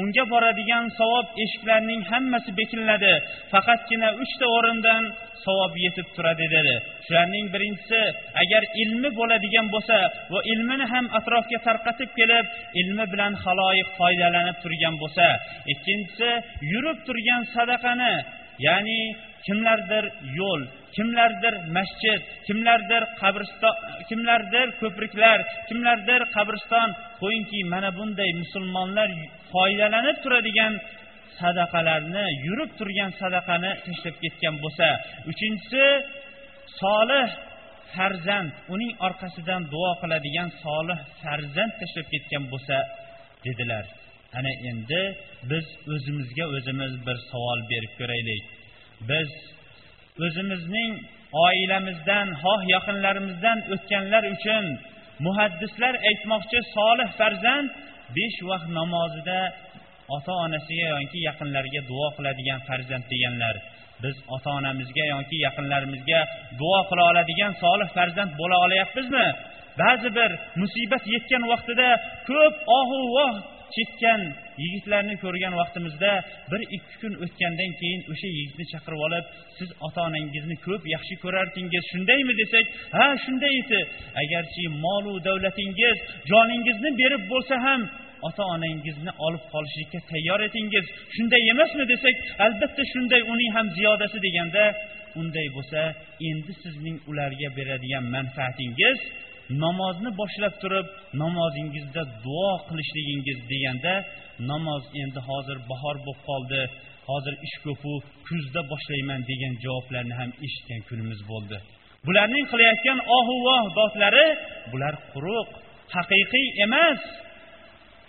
[0.00, 3.14] unga boradigan savob eshiklarining hammasi bekiladi
[3.52, 5.02] faqatgina uchta o'rindan
[5.44, 6.74] savob yetib turadi dedi.
[7.06, 8.00] Shularning birinchisi
[8.42, 9.98] agar ilmi bo'ladigan bo'lsa
[10.32, 12.46] va ilmini ham atrofga tarqatib kelib
[12.80, 15.26] ilmi bilan haloyiq foydalanib turgan bo'lsa.
[15.72, 16.30] Ikkinchisi
[16.72, 18.14] yurib turgan sadaqani
[18.66, 19.00] ya'ni
[19.46, 20.04] kimlardir
[20.38, 20.62] yo'l
[20.96, 23.76] kimlardir masjid kimlardir qabriston
[24.08, 25.38] kimlardir ko'priklar
[25.68, 26.88] kimlardir qabriston?
[27.22, 29.08] Qo'yingki mana bunday musulmonlar
[29.52, 30.72] foydalanib turadigan
[31.40, 34.86] sadaqalarni yurib turgan sadaqani tashlab ketgan bo'lsa
[35.30, 35.84] uchinchisi
[36.80, 37.28] solih
[37.94, 42.76] farzand uning orqasidan duo qiladigan solih farzand tashlab ketgan bo'lsa
[43.46, 43.84] dedilar.
[44.38, 45.02] Ana endi
[45.50, 48.44] biz o'zimizga o'zimiz bir savol berib ko'raylik.
[49.10, 49.30] Biz
[50.24, 50.92] o'zimizning
[51.46, 54.64] oilamizdan xoh yaqinlarimizdan o'tganlar uchun
[55.26, 57.68] muhaddislar aytmoqchi solih farzand
[58.16, 59.40] besh vaqt namozida
[60.16, 63.56] ota onasiga yoki yaqinlariga duo qiladigan farzand deganlar
[64.02, 66.20] biz ota onamizga yoki yaqinlarimizga
[66.60, 69.26] duo qila oladigan solih farzand bo'la olyapmizmi?
[69.80, 70.30] Ba'zi bir
[70.60, 71.88] musibat yetgan vaqtida
[72.28, 73.34] ko'p ohu voh
[73.76, 74.20] chekkan
[74.64, 76.12] yigitlarni ko'rgan vaqtimizda
[76.50, 79.24] bir ikki kun o'tgandan keyin o'sha yigitni chaqirib olib
[79.58, 82.34] siz ota onangizni ko'p yaxshi ko'rardingiz shundaymi?
[82.42, 82.66] desak
[82.96, 83.80] ha shunday edi.
[84.22, 85.96] Agarchi molu davlatingiz
[86.30, 87.80] joningizni berib bo'lsa ham
[88.28, 91.84] ota onangizni olib qolishlikka tayyor edingiz shunday emasmi?
[91.92, 92.14] desak
[92.46, 94.64] albatta shunday uning ham ziyodasi deganda
[95.20, 95.80] unday bo'lsa
[96.30, 98.98] endi sizning ularga beradigan manfaatingiz
[99.64, 100.86] namozni boshlab turib
[101.22, 103.94] namozingizda duo qilishligingiz deganda
[104.50, 106.62] namoz endi hozir bahor bo'lib qoldi
[107.10, 107.92] hozir ish ko'pu
[108.26, 111.58] kuzda boshlayman degan javoblarni ham eshitgan kunimiz bo'ldi.
[112.06, 114.26] Bularning qilayotgan ohu voh dodlari
[114.72, 115.48] bular quruq
[115.96, 117.00] haqiqiy emas.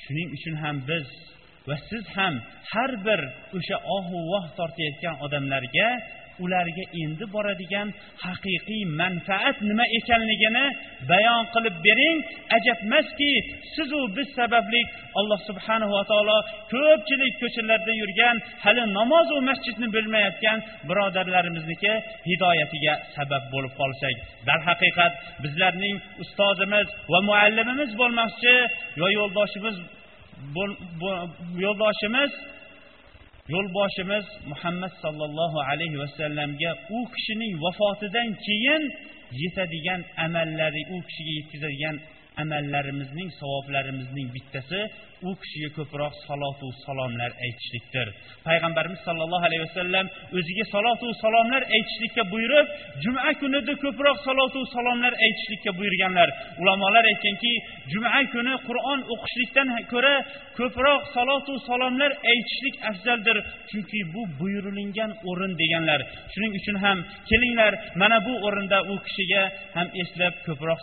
[0.04, 1.08] Shuning uchun ham biz
[1.68, 2.34] va siz ham
[2.72, 3.22] har bir
[3.58, 5.90] o'sha ohu voh tortayotgan odamlarga
[6.44, 7.88] ularga endi boradigan
[8.26, 10.66] haqiqiy manfaat nima ekanligini
[11.12, 12.18] bayon qilib bering.
[12.58, 13.32] Ajabmaski
[13.76, 14.82] sizu biz sababli
[15.20, 16.38] alloh subhanahu va taolo
[16.74, 20.58] ko'pchilik ko'chalarda yurgan hali namozu masjidni bilmayotgan
[20.90, 21.94] birodarlarimizniki
[22.30, 24.16] hidoyatiga sabab bo'lib qolsak.
[24.48, 25.14] Darhaqiqat
[25.44, 28.56] bizlarning ustozimiz va muallimimiz bo'lmoqchi
[29.02, 29.76] va yo'ldoshimiz
[31.64, 32.32] yo'ldoshimiz
[33.50, 38.84] yo'lboshimiz muhammad sollallohu alayhi vasallamga u kishining vafotidan keyin
[39.42, 41.98] yetadigan amallari u kishiga yetkazadigan
[42.44, 44.80] amallarimizning savoblarimizning bittasi
[45.28, 48.08] u kishiga ko'proq salotu salomlar aytishlikdir.
[48.48, 50.06] Payg'ambarimiz sollallohu alayhi vasallam
[50.38, 52.68] o'ziga salotu salomlar aytishlikka buyurib
[53.04, 56.30] juma kunida ko'proq salotu salomlar aytishlikka buyurganlar.
[56.62, 57.54] Ulamolar aytganki
[57.92, 60.16] juma kuni qur'on o'qishlikdan ko'ra
[60.60, 63.38] ko'proq salotu salomlar aytishlik afzaldir
[63.70, 66.00] chunki bu buyurilingan o'rin deganlar.
[66.34, 66.98] Shuning uchun ham
[67.30, 69.44] kelinglar mana bu o'rinda u kishiga
[69.78, 70.80] ham eslab ko'proq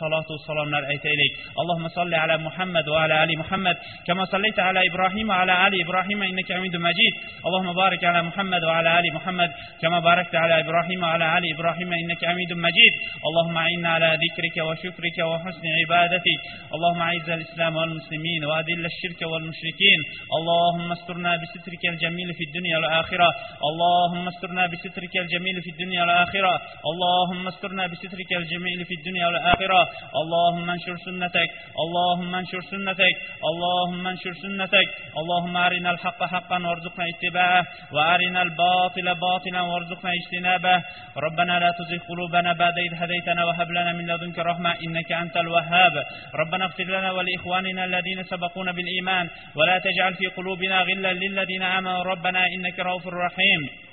[0.00, 1.32] salotu salomlar aytaylik.
[1.60, 5.72] Allohumma solli ala muhammad va ala ali muhammad محمد كما صليت على إبراهيم وعلى آل
[5.84, 7.14] إبراهيم إنك حميد مجيد
[7.46, 9.50] اللهم بارك على محمد وعلى آل محمد
[9.82, 12.92] كما باركت على إبراهيم وعلى آل إبراهيم إنك حميد مجيد
[13.28, 16.38] اللهم أعنا على ذكرك وشكرك وحسن عبادتك
[16.74, 20.00] اللهم أعز الإسلام والمسلمين وأذل الشرك والمشركين
[20.38, 23.28] اللهم استرنا بسترك الجميل في الدنيا والآخرة
[23.68, 26.52] اللهم استرنا بسترك الجميل في الدنيا والآخرة
[26.90, 29.80] اللهم استرنا بسترك الجميل في الدنيا والآخرة
[30.20, 31.50] اللهم انشر سنتك
[31.84, 33.14] اللهم انشر سنتك
[33.52, 34.88] اللهم انشر سنتك.
[35.20, 40.82] اللهم أرنا الحق حقا وارزقنا اتباعه وأرنا الباطل باطلا وارزقنا اجتنابه.
[41.16, 45.94] ربنا لا تزغ قلوبنا بعد إذ هديتنا وهب لنا من لدنك رحمة إنك أنت الوهاب.
[46.34, 52.02] ربنا اغفر لنا ولإخواننا الذين سبقونا بالإيمان ولا تجعل في قلوبنا غلا للذين آمنوا.
[52.02, 53.91] ربنا إنك رؤوف رحيم.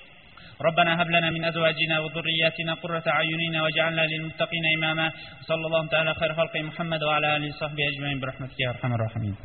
[0.62, 5.12] ربنا هب لنا من أزواجنا وذرياتنا قرة اعين واجعلنا للمتقين إماما.
[5.42, 9.36] صلى الله تعالى خير خلق محمد وعلى آله وصحبه أجمعين برحمتك يا أرحم الراحمين.